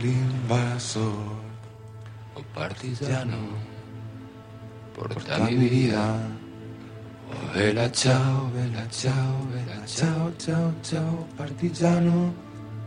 [0.00, 1.12] el invasor
[2.34, 3.36] o partizano
[4.94, 6.18] porta mi vida.
[7.30, 12.32] Oh, vela chao, vela chao, vela chao, chao, chao, partizano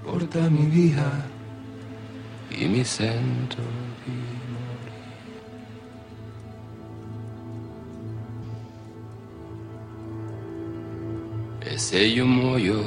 [0.04, 1.26] porta mi vida
[2.50, 3.64] y mi centro.
[11.70, 12.82] E se io muoio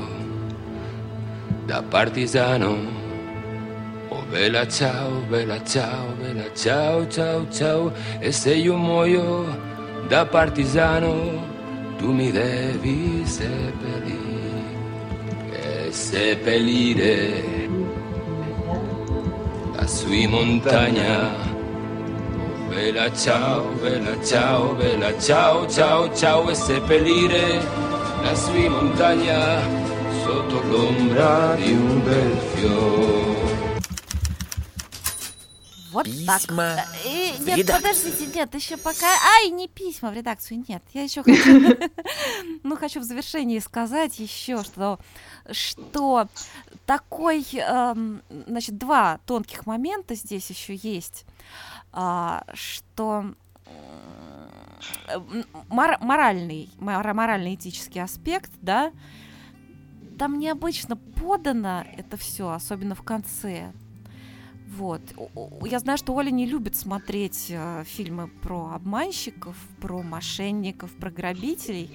[1.67, 2.79] da partigiano,
[4.09, 9.45] oh vela ciao, vela ciao, vela ciao, ciao, ciao, e se io muoio
[10.09, 11.13] da partigiano,
[11.99, 14.63] tu mi devi seppellire,
[15.53, 17.69] e seppellire
[19.77, 21.49] lassù in montagna.
[22.71, 27.90] Vela ciao, vela ciao, vela ciao, ciao, ciao, e seppellire
[28.25, 29.61] in montagna
[30.23, 33.29] sotto l'ombra di un bel fiore.
[35.93, 36.41] Вот так.
[36.43, 37.83] Письма Э, в нет, редакцию.
[37.83, 39.07] подождите, нет, еще пока...
[39.39, 40.83] Ай, не письма в редакцию, нет.
[40.93, 41.77] Я еще хочу...
[42.63, 45.01] Ну, хочу в завершении сказать еще, что,
[45.51, 46.29] что
[46.87, 47.45] такой...
[47.55, 51.25] эм, Значит, два тонких момента здесь еще есть,
[51.93, 53.25] а, что
[55.69, 58.93] мор- моральный, мора- морально-этический аспект, да,
[60.19, 63.73] там необычно подано это все, особенно в конце.
[64.77, 65.01] Вот.
[65.65, 71.91] Я знаю, что Оля не любит смотреть э, фильмы про обманщиков, про мошенников, про грабителей,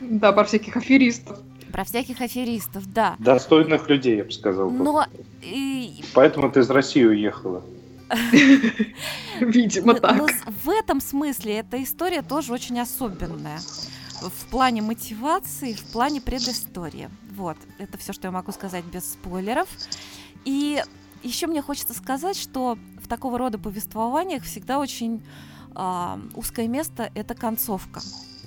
[0.00, 1.38] Да, про всяких аферистов.
[1.72, 3.16] про всяких аферистов, да.
[3.18, 4.68] Достойных людей, я бы сказал.
[4.70, 5.06] Но
[5.42, 7.62] и- Поэтому ты из России уехала.
[9.40, 10.30] Видимо, но так.
[10.30, 13.60] с- в этом смысле эта история тоже очень особенная.
[14.20, 17.08] В плане мотивации, в плане предыстории.
[17.34, 19.68] Вот, это все, что я могу сказать без спойлеров.
[20.44, 20.82] И
[21.22, 25.22] еще мне хочется сказать, что в такого рода повествованиях всегда очень
[25.74, 28.00] а, узкое место это концовка.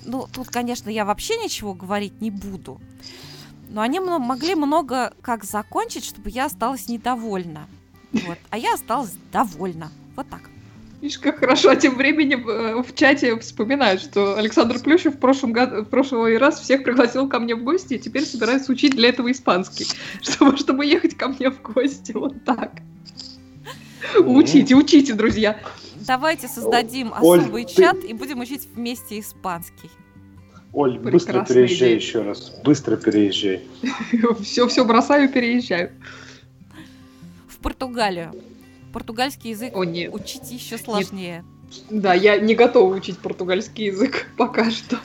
[0.04, 2.80] Ну, тут, конечно, я вообще ничего говорить не буду.
[3.68, 7.66] Но они могли много как закончить, чтобы я осталась недовольна.
[8.26, 8.38] Вот.
[8.50, 9.90] А я осталась довольна.
[10.16, 10.40] Вот так.
[11.00, 11.70] Видишь, как хорошо.
[11.70, 16.38] А тем временем э, в чате вспоминают, что Александр Плющев в прошлом году, в прошлый
[16.38, 19.86] раз всех пригласил ко мне в гости, и теперь собирается учить для этого испанский,
[20.22, 22.12] чтобы, чтобы ехать ко мне в гости.
[22.12, 22.72] Вот так.
[24.18, 25.58] Учите, учите, друзья.
[25.96, 29.90] Давайте создадим Оль, особый ты- чат и будем учить вместе испанский.
[30.72, 31.10] Оль, быстро
[31.40, 31.96] Прекрасная переезжай идея.
[31.96, 32.52] еще раз.
[32.64, 33.62] Быстро переезжай.
[34.42, 35.92] Все, все бросаю, переезжаю.
[37.64, 38.32] Португалию.
[38.92, 40.12] Португальский язык О, нет.
[40.14, 41.44] учить еще сложнее.
[41.88, 44.98] Да, я не готова учить португальский язык пока что.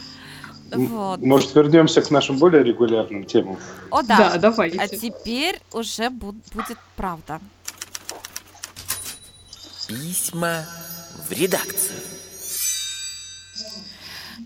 [0.74, 1.22] Вот.
[1.22, 3.58] Может, вернемся к нашим более регулярным темам?
[3.90, 4.38] О, Да, да.
[4.38, 4.78] давайте.
[4.78, 7.40] А теперь уже бу- будет правда.
[9.88, 10.66] Письма
[11.28, 11.98] в редакцию.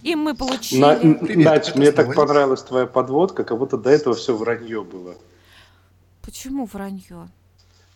[0.03, 0.79] И мы получили...
[0.79, 5.15] На- Привет, Надь, мне так понравилась твоя подводка, как будто до этого все вранье было.
[6.21, 7.27] Почему вранье?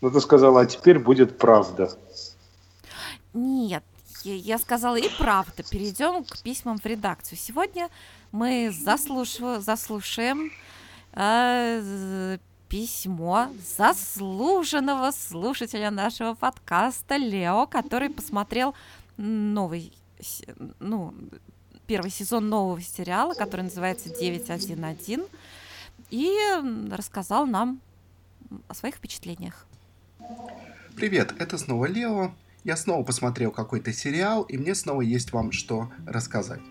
[0.01, 1.91] Ну, ты сказала, а теперь будет правда.
[3.33, 3.83] Нет,
[4.23, 5.63] я, сказала и правда.
[5.63, 7.37] Перейдем к письмам в редакцию.
[7.37, 7.89] Сегодня
[8.31, 10.51] мы заслушив- заслушаем
[11.13, 12.37] э,
[12.69, 18.75] письмо заслуженного слушателя нашего подкаста Лео, который посмотрел
[19.17, 19.93] новый,
[20.79, 21.13] ну,
[21.87, 25.21] первый сезон нового сериала, который называется 911,
[26.09, 26.35] и
[26.91, 27.79] рассказал нам
[28.67, 29.66] о своих впечатлениях.
[30.95, 32.31] Привет, это снова Лео.
[32.63, 36.61] Я снова посмотрел какой-то сериал, и мне снова есть вам что рассказать.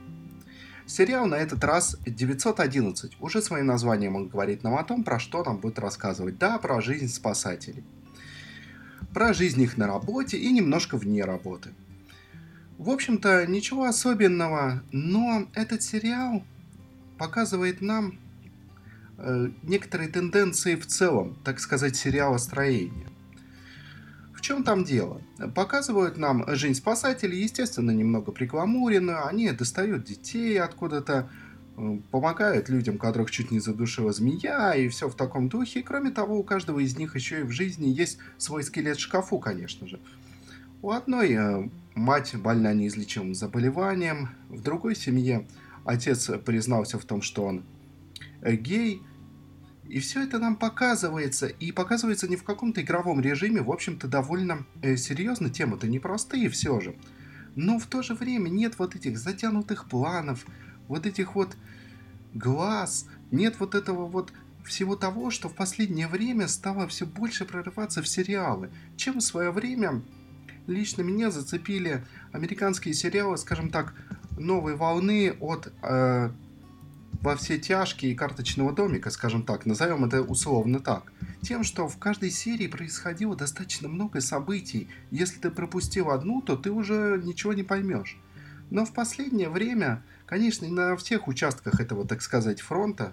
[0.86, 3.16] Сериал на этот раз 911.
[3.20, 6.38] Уже своим названием он говорит нам о том, про что нам будет рассказывать.
[6.38, 7.84] Да, про жизнь спасателей.
[9.12, 11.70] Про жизнь их на работе и немножко вне работы.
[12.78, 16.44] В общем-то, ничего особенного, но этот сериал
[17.16, 18.18] показывает нам
[19.18, 23.06] э, некоторые тенденции в целом, так сказать, сериалостроения.
[23.08, 23.15] В
[24.46, 25.20] чем там дело?
[25.56, 29.26] Показывают нам жизнь спасателей, естественно, немного пригламурено.
[29.26, 31.28] Они достают детей откуда-то,
[31.76, 35.82] э, помогают людям, которых чуть не задушила змея, и все в таком духе.
[35.82, 39.40] Кроме того, у каждого из них еще и в жизни есть свой скелет в шкафу,
[39.40, 39.98] конечно же.
[40.80, 45.44] У одной э, мать больна неизлечимым заболеванием, в другой семье
[45.84, 47.64] отец признался в том, что он
[48.42, 49.02] э, гей,
[49.88, 54.66] и все это нам показывается, и показывается не в каком-то игровом режиме, в общем-то, довольно
[54.82, 56.96] э, серьезно, темы-то непростые все же.
[57.54, 60.44] Но в то же время нет вот этих затянутых планов,
[60.88, 61.56] вот этих вот
[62.34, 64.32] глаз, нет вот этого вот
[64.64, 69.50] всего того, что в последнее время стало все больше прорываться в сериалы, чем в свое
[69.50, 70.02] время
[70.66, 73.94] лично меня зацепили американские сериалы, скажем так,
[74.36, 76.30] новой волны от э,
[77.26, 81.12] во все тяжкие карточного домика, скажем так, назовем это условно так,
[81.42, 84.86] тем, что в каждой серии происходило достаточно много событий.
[85.10, 88.16] Если ты пропустил одну, то ты уже ничего не поймешь.
[88.70, 93.12] Но в последнее время, конечно, на всех участках этого, так сказать, фронта,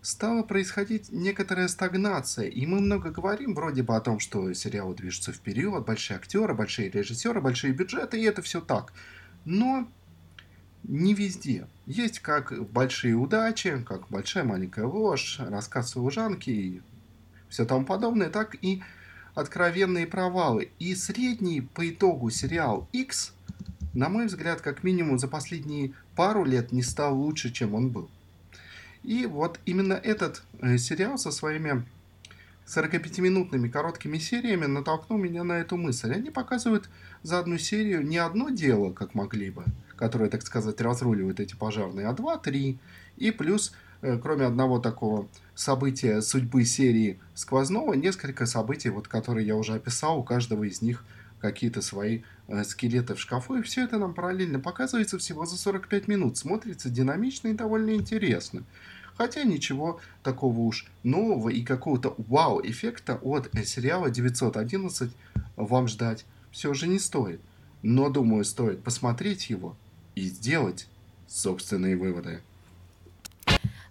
[0.00, 2.46] стала происходить некоторая стагнация.
[2.46, 6.88] И мы много говорим вроде бы о том, что сериалы движутся вперед, большие актеры, большие
[6.88, 8.92] режиссеры, большие бюджеты, и это все так.
[9.44, 9.88] Но
[10.84, 11.66] не везде.
[11.86, 16.82] Есть как большие удачи, как большая маленькая ложь, рассказ служанки и
[17.48, 18.82] все тому подобное, так и
[19.34, 20.70] откровенные провалы.
[20.78, 23.34] И средний по итогу сериал X,
[23.94, 28.10] на мой взгляд, как минимум за последние пару лет не стал лучше, чем он был.
[29.02, 31.84] И вот именно этот э, сериал со своими
[32.66, 36.12] 45-минутными короткими сериями натолкнул меня на эту мысль.
[36.12, 36.88] Они показывают
[37.22, 39.64] за одну серию не одно дело, как могли бы,
[40.02, 42.80] которые, так сказать, разруливают эти пожарные, а два-три.
[43.18, 49.54] И плюс, э, кроме одного такого события судьбы серии сквозного, несколько событий, вот, которые я
[49.54, 51.04] уже описал, у каждого из них
[51.40, 56.08] какие-то свои э, скелеты в шкафу, и все это нам параллельно показывается всего за 45
[56.08, 56.36] минут.
[56.36, 58.64] Смотрится динамично и довольно интересно.
[59.16, 65.12] Хотя ничего такого уж нового и какого-то вау-эффекта от э, сериала 911
[65.54, 67.40] вам ждать все же не стоит.
[67.82, 69.76] Но, думаю, стоит посмотреть его
[70.14, 70.88] и сделать
[71.26, 72.40] собственные выводы.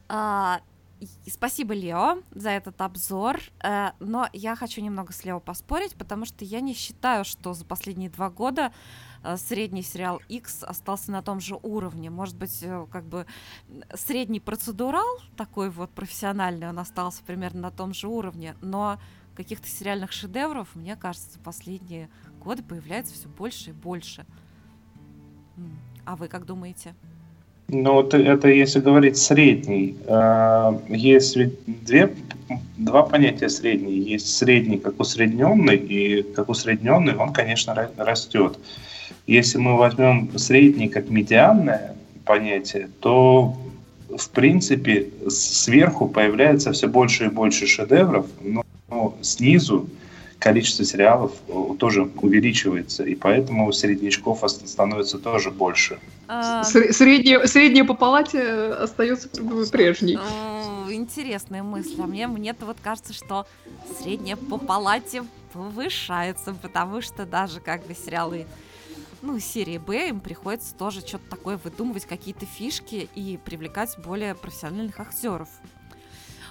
[0.07, 0.61] А,
[1.27, 3.39] спасибо, Лео, за этот обзор.
[3.63, 7.65] Э, но я хочу немного с Лео поспорить, потому что я не считаю, что за
[7.65, 8.71] последние два года
[9.23, 12.09] э, средний сериал X остался на том же уровне.
[12.09, 13.25] Может быть, э, как бы
[13.95, 15.07] средний процедурал,
[15.37, 18.99] такой вот профессиональный, он остался примерно на том же уровне, но
[19.35, 22.09] каких-то сериальных шедевров, мне кажется, за последние
[22.43, 24.25] годы появляется все больше и больше.
[26.11, 26.93] А вы как думаете?
[27.69, 29.95] Ну, это если говорить средний.
[30.07, 31.37] А, есть
[31.85, 32.13] две,
[32.77, 33.93] два понятия средний.
[33.93, 38.59] Есть средний как усредненный, и как усредненный он, конечно, растет.
[39.25, 41.95] Если мы возьмем средний как медианное
[42.25, 43.55] понятие, то
[44.09, 48.25] в принципе сверху появляется все больше и больше шедевров,
[48.89, 49.87] но снизу
[50.41, 55.99] количество сериалов э, тоже увеличивается, и поэтому среднячков становится тоже больше.
[56.27, 56.63] А...
[56.63, 59.29] Среднее, среднее по палате остается
[59.71, 60.17] прежней.
[60.89, 62.01] Интересная мысль.
[62.01, 63.45] А мне, мне-то вот кажется, что
[63.99, 65.23] среднее по палате
[65.53, 68.47] повышается, потому что даже как бы сериалы
[69.21, 74.99] ну, серии Б, им приходится тоже что-то такое выдумывать, какие-то фишки и привлекать более профессиональных
[74.99, 75.49] актеров.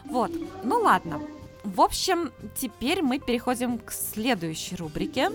[0.04, 0.30] Вот,
[0.62, 1.20] ну ладно,
[1.64, 5.30] в общем, теперь мы переходим к следующей рубрике.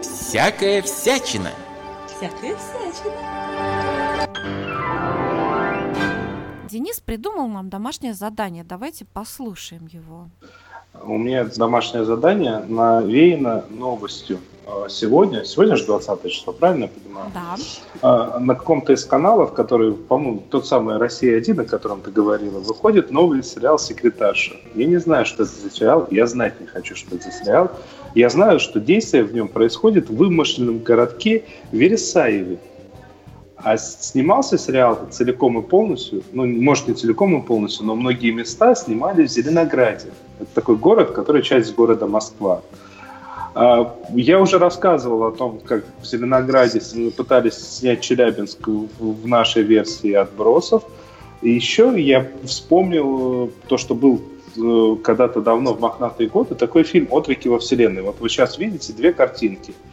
[0.00, 1.50] Всякая всячина.
[2.06, 3.32] Всякая всячина.
[6.68, 8.64] Денис придумал нам домашнее задание.
[8.64, 10.30] Давайте послушаем его.
[11.00, 14.38] У меня домашнее задание навеяно новостью.
[14.66, 17.30] А, сегодня, сегодня же 20 число, правильно я понимаю?
[17.34, 17.56] Да.
[18.02, 23.10] А, на каком-то из каналов, который, по-моему, тот самый «Россия-1», о котором ты говорила, выходит
[23.10, 24.54] новый сериал «Секретарша».
[24.74, 27.72] Я не знаю, что это за сериал, я знать не хочу, что это за сериал.
[28.14, 32.58] Я знаю, что действие в нем происходит в вымышленном городке Вересаеве.
[33.64, 38.74] А снимался сериал целиком и полностью, ну, может, не целиком и полностью, но многие места
[38.74, 40.08] снимали в Зеленограде.
[40.40, 42.62] Это такой город, который часть города Москва.
[43.54, 46.80] А, я уже рассказывал о том, как в Зеленограде
[47.16, 50.82] пытались снять Челябинск в нашей версии «Отбросов».
[51.40, 54.22] И еще я вспомнил то, что был
[54.56, 58.02] э, когда-то давно в мохнатые годы такой фильм «Отвеки во вселенной».
[58.02, 59.72] Вот вы сейчас видите две картинки–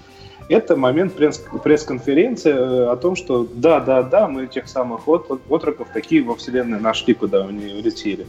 [0.50, 6.24] это момент пресс-конференции э, о том, что да, да, да, мы тех самых отроков такие
[6.24, 8.26] во Вселенной нашли, куда они улетели.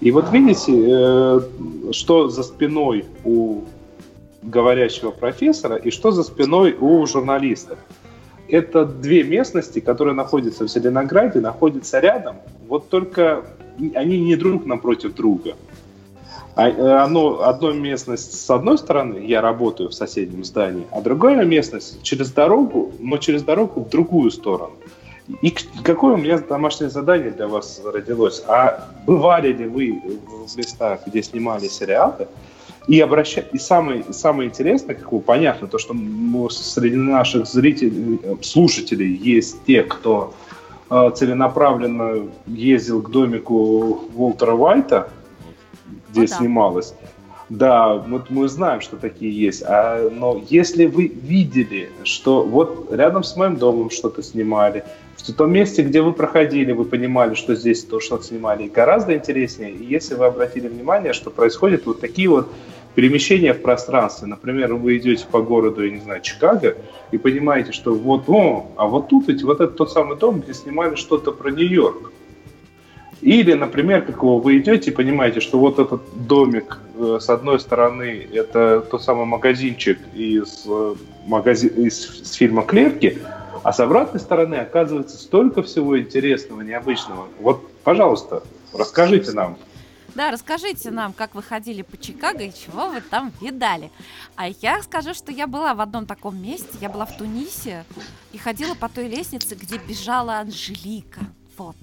[0.00, 1.40] И вот видите, э,
[1.92, 3.62] что за спиной у
[4.42, 7.76] говорящего профессора и что за спиной у журналиста.
[8.48, 13.44] Это две местности, которые находятся в Зеленограде, находятся рядом, вот только
[13.94, 15.54] они не друг напротив друга.
[16.58, 21.44] А, э, оно, одна местность с одной стороны, я работаю в соседнем здании, а другая
[21.44, 24.72] местность через дорогу, но через дорогу в другую сторону.
[25.40, 25.54] И
[25.84, 28.42] какое у меня домашнее задание для вас родилось?
[28.48, 30.02] А бывали ли вы
[30.48, 32.26] в местах, где снимали сериалы?
[32.88, 35.94] И, обращать, и самое, самое интересное, как бы понятно, то, что
[36.50, 40.34] среди наших зрителей, э, слушателей есть те, кто
[40.90, 45.08] э, целенаправленно ездил к домику Уолтера Уайта,
[46.10, 46.36] где ну, да.
[46.36, 46.94] снималось.
[47.48, 49.62] Да, вот мы знаем, что такие есть.
[49.66, 54.84] А, но если вы видели, что вот рядом с моим домом что-то снимали,
[55.16, 59.72] в том месте, где вы проходили, вы понимали, что здесь то что-то снимали, гораздо интереснее.
[59.72, 62.48] И если вы обратили внимание, что происходят вот такие вот
[62.98, 64.26] перемещения в пространстве.
[64.26, 66.76] Например, вы идете по городу, я не знаю, Чикаго,
[67.12, 70.52] и понимаете, что вот, о, а вот тут ведь вот это тот самый дом, где
[70.52, 72.12] снимали что-то про Нью-Йорк.
[73.20, 78.28] Или, например, как вы идете и понимаете, что вот этот домик э, с одной стороны
[78.32, 80.94] это тот самый магазинчик из, э,
[81.26, 81.66] магази...
[81.66, 83.18] из, из фильма «Клерки»,
[83.64, 87.26] а с обратной стороны оказывается столько всего интересного, необычного.
[87.40, 89.58] Вот, пожалуйста, расскажите нам.
[90.14, 93.90] Да, расскажите нам, как вы ходили по Чикаго и чего вы там видали.
[94.36, 97.84] А я скажу, что я была в одном таком месте, я была в Тунисе
[98.32, 101.20] и ходила по той лестнице, где бежала Анжелика.
[101.56, 101.76] Вот.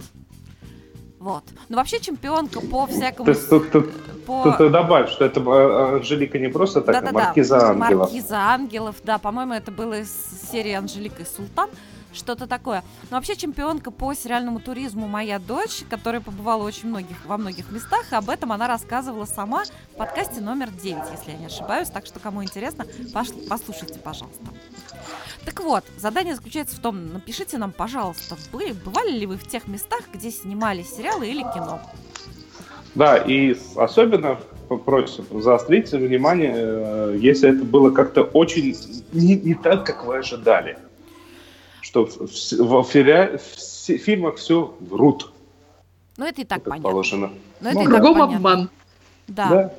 [1.26, 1.44] Вот.
[1.70, 3.26] Ну, вообще чемпионка по всякому...
[3.26, 4.56] Ты, тут, тут, по...
[4.60, 7.70] тут добавь, что это э, Анжелика не просто такая, да, да, Маркиза да.
[7.72, 8.12] Ангелов.
[8.12, 10.12] Маркиза Ангелов, да, по-моему, это было из
[10.52, 11.72] серии Анжелика и Султан
[12.14, 12.84] что-то такое.
[13.10, 18.06] Но вообще чемпионка по сериальному туризму моя дочь, которая побывала очень многих, во многих местах,
[18.12, 19.64] и об этом она рассказывала сама
[19.94, 21.90] в подкасте номер 9, если я не ошибаюсь.
[21.90, 22.86] Так что, кому интересно,
[23.50, 24.46] послушайте, пожалуйста.
[25.44, 29.68] Так вот, задание заключается в том, напишите нам, пожалуйста, были, бывали ли вы в тех
[29.68, 31.82] местах, где снимали сериалы или кино?
[32.96, 34.40] Да, и особенно
[34.86, 38.76] просим заострить внимание, э, если это было как-то очень
[39.12, 40.78] не, не так, как вы ожидали
[41.86, 45.32] что в, в, в, в фильмах все врут.
[46.18, 46.90] Ну, это и так это понятно.
[46.90, 47.32] Положено.
[47.62, 48.70] Но это ну, и так обман.
[49.28, 49.50] Да.
[49.50, 49.74] да.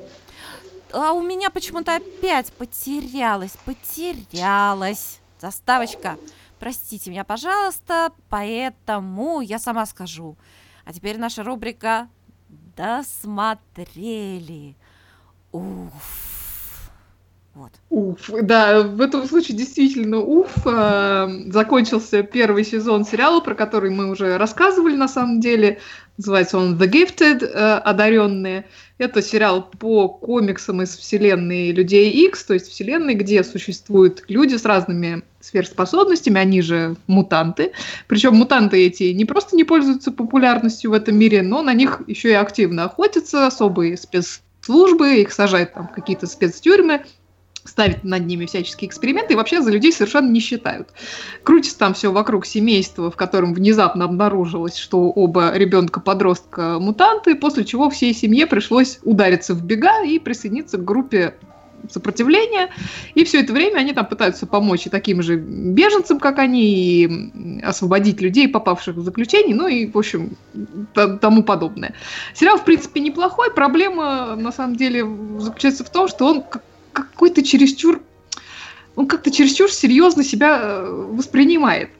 [0.93, 6.17] А у меня почему-то опять потерялась, потерялась заставочка.
[6.59, 10.37] Простите меня, пожалуйста, поэтому я сама скажу.
[10.85, 12.09] А теперь наша рубрика
[12.75, 14.75] «Досмотрели».
[15.51, 16.27] Уф.
[17.57, 17.71] Вот.
[17.89, 20.51] Уф, да, в этом случае действительно уф.
[20.65, 25.79] Э, закончился первый сезон сериала, про который мы уже рассказывали на самом деле.
[26.17, 28.65] Называется он The Gifted, э, одаренные.
[28.99, 34.63] Это сериал по комиксам из вселенной Людей X, то есть вселенной, где существуют люди с
[34.63, 37.71] разными сверхспособностями, они же мутанты.
[38.07, 42.29] Причем мутанты эти не просто не пользуются популярностью в этом мире, но на них еще
[42.29, 47.03] и активно охотятся, особые спецслужбы, их сажают там в какие-то спецтюрьмы,
[47.67, 50.89] ставят над ними всяческие эксперименты и вообще за людей совершенно не считают.
[51.43, 57.89] Крутится там все вокруг семейства, в котором внезапно обнаружилось, что оба ребенка-подростка мутанты, после чего
[57.89, 61.35] всей семье пришлось удариться в бега и присоединиться к группе
[61.89, 62.69] сопротивления.
[63.15, 67.61] И все это время они там пытаются помочь и таким же беженцам, как они, и
[67.63, 70.37] освободить людей, попавших в заключение, ну и, в общем,
[70.93, 71.93] тому подобное.
[72.33, 73.51] Сериал, в принципе, неплохой.
[73.51, 75.05] Проблема, на самом деле,
[75.39, 76.43] заключается в том, что он
[76.93, 78.01] какой-то чересчур,
[78.95, 81.91] он как-то чересчур серьезно себя э, воспринимает.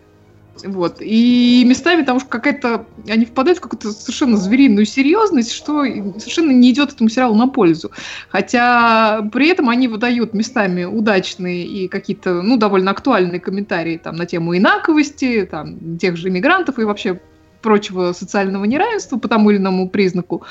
[0.65, 0.97] Вот.
[0.99, 2.85] И местами там уж какая-то...
[3.07, 7.91] Они впадают в какую-то совершенно звериную серьезность, что совершенно не идет этому сериалу на пользу.
[8.29, 14.25] Хотя при этом они выдают местами удачные и какие-то, ну, довольно актуальные комментарии там на
[14.25, 17.19] тему инаковости, там, тех же иммигрантов и вообще
[17.61, 20.43] прочего социального неравенства по тому или иному признаку.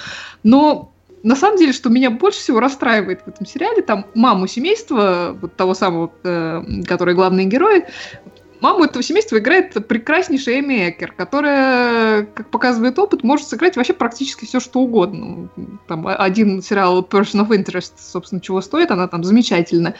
[0.43, 0.93] Но
[1.23, 5.57] на самом деле, что меня больше всего расстраивает в этом сериале, там маму семейства, вот
[5.57, 7.85] того самого, э, который главный герой,
[8.61, 14.45] Маму этого семейства играет прекраснейшая Эми Экер, которая, как показывает опыт, может сыграть вообще практически
[14.45, 15.49] все, что угодно.
[15.87, 19.95] Там один сериал Person of Interest, собственно, чего стоит, она там замечательная.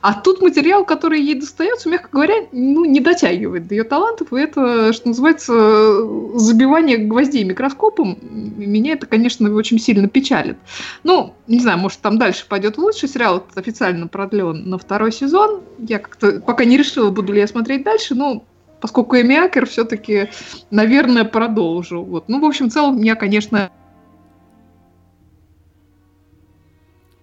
[0.00, 4.40] А тут материал, который ей достается, мягко говоря, ну, не дотягивает до ее талантов, и
[4.40, 6.02] это, что называется,
[6.38, 8.18] забивание гвоздей микроскопом.
[8.22, 10.56] Меня это, конечно, очень сильно печалит.
[11.04, 13.08] Ну, не знаю, может, там дальше пойдет лучше.
[13.08, 15.60] Сериал официально продлен на второй сезон.
[15.78, 18.44] Я как-то пока не решила, буду ли я смотреть дальше, дальше, ну,
[18.80, 20.30] поскольку Эми Акер все-таки,
[20.70, 22.02] наверное, продолжу.
[22.02, 22.28] Вот.
[22.28, 23.70] Ну, в общем, в целом, меня, конечно...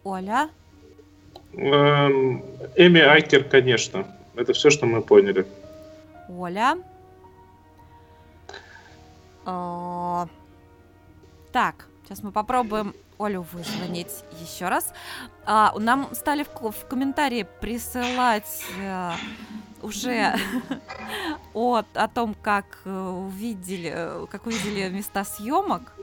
[0.03, 0.49] Оля?
[1.53, 2.43] Эм,
[2.75, 4.05] Эми Айкер, конечно.
[4.35, 5.45] Это все, что мы поняли.
[6.29, 6.77] Оля.
[9.45, 10.27] А,
[11.51, 14.93] Так, сейчас мы попробуем Олю вызвонить еще раз.
[15.45, 19.11] А, нам стали в комментарии присылать э,
[19.81, 20.33] уже
[21.53, 25.93] от, о том, как э, увидели, э, как увидели места съемок.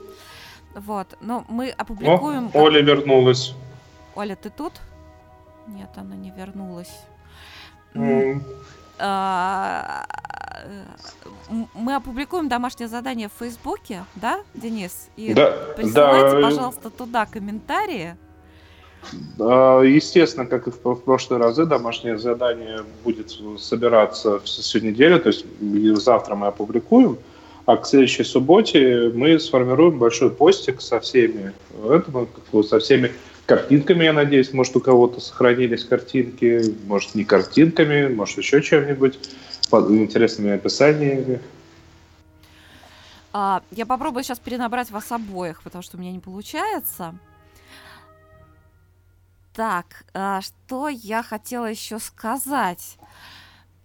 [0.75, 2.51] Вот, но мы опубликуем.
[2.53, 3.53] О, Оля вернулась.
[4.15, 4.73] Оля, ты тут?
[5.67, 6.91] Нет, она не вернулась.
[8.97, 10.05] А,
[11.73, 15.09] Мы опубликуем домашнее задание в Фейсбуке, да, Денис?
[15.15, 18.15] И Да, присылайте, да, пожалуйста, туда комментарии.
[19.39, 25.45] А, Естественно, как и в прошлые разы, домашнее задание будет собираться всю неделю, то есть
[26.01, 27.17] завтра мы опубликуем,
[27.65, 33.11] а к следующей субботе мы сформируем большой постик со всеми, бы со всеми
[33.45, 39.19] картинками, я надеюсь, может у кого-то сохранились картинки, может не картинками, может еще чем-нибудь,
[39.69, 41.39] под интересными описаниями.
[43.33, 47.15] А, я попробую сейчас перенабрать вас обоих, потому что у меня не получается.
[49.55, 52.97] Так, а, что я хотела еще сказать?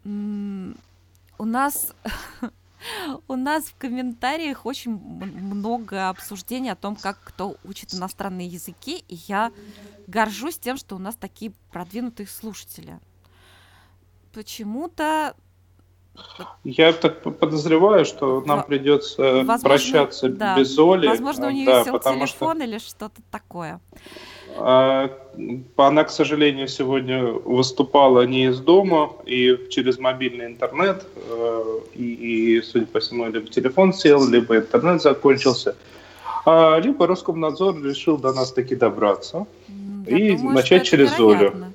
[0.04, 1.94] У нас
[3.28, 9.18] у нас в комментариях очень много обсуждений о том, как кто учит иностранные языки, и
[9.28, 9.52] я
[10.06, 12.98] горжусь тем, что у нас такие продвинутые слушатели.
[14.32, 15.34] Почему-то
[16.64, 20.56] Я так подозреваю, что нам придется возможно, прощаться да.
[20.56, 21.06] без Оли.
[21.06, 23.80] Возможно, у нее Да, сел потому что- телефон или что-то такое.
[24.56, 25.10] А,
[25.76, 31.04] Она, к сожалению, сегодня выступала не из дома и через мобильный интернет.
[31.16, 35.74] э, И, судя по всему, либо телефон сел, либо интернет закончился.
[36.46, 39.46] А, Либо Роскомнадзор решил до нас таки добраться.
[39.68, 41.30] М, И думаю, начать через Олю.
[41.30, 41.72] вероятно.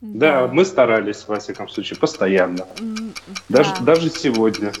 [0.00, 2.66] Да, мы старались, во всяком случае, постоянно.
[2.80, 3.12] М,
[3.48, 3.94] Даже, да.
[3.94, 4.72] даже сегодня.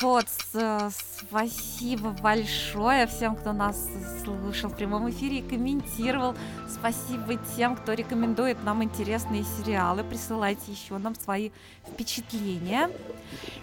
[0.00, 0.94] Вот, с-
[1.28, 3.88] спасибо большое всем, кто нас
[4.22, 6.34] слушал в прямом эфире и комментировал.
[6.68, 10.04] Спасибо тем, кто рекомендует нам интересные сериалы.
[10.04, 11.50] Присылайте еще нам свои
[11.92, 12.90] впечатления.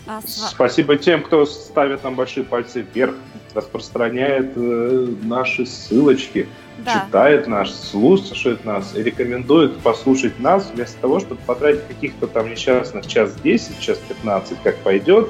[0.07, 3.15] А, Спасибо тем, кто ставит нам большие пальцы вверх,
[3.53, 6.49] распространяет э, наши ссылочки,
[6.79, 7.05] Да.
[7.05, 13.07] читает нас, слушает нас и рекомендует послушать нас вместо того, чтобы потратить каких-то там несчастных
[13.07, 15.29] час 10, час 15, как пойдет,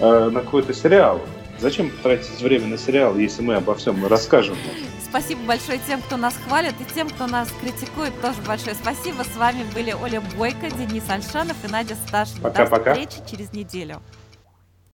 [0.00, 1.20] э, на какой-то сериал.
[1.58, 4.56] Зачем тратить время на сериал, если мы обо всем расскажем?
[5.02, 9.22] Спасибо большое тем, кто нас хвалит, и тем, кто нас критикует, тоже большое спасибо.
[9.22, 12.42] С вами были Оля Бойко, Денис Альшанов и Надя Сташина.
[12.42, 12.92] До Пока-пока.
[12.94, 14.00] встречи через неделю.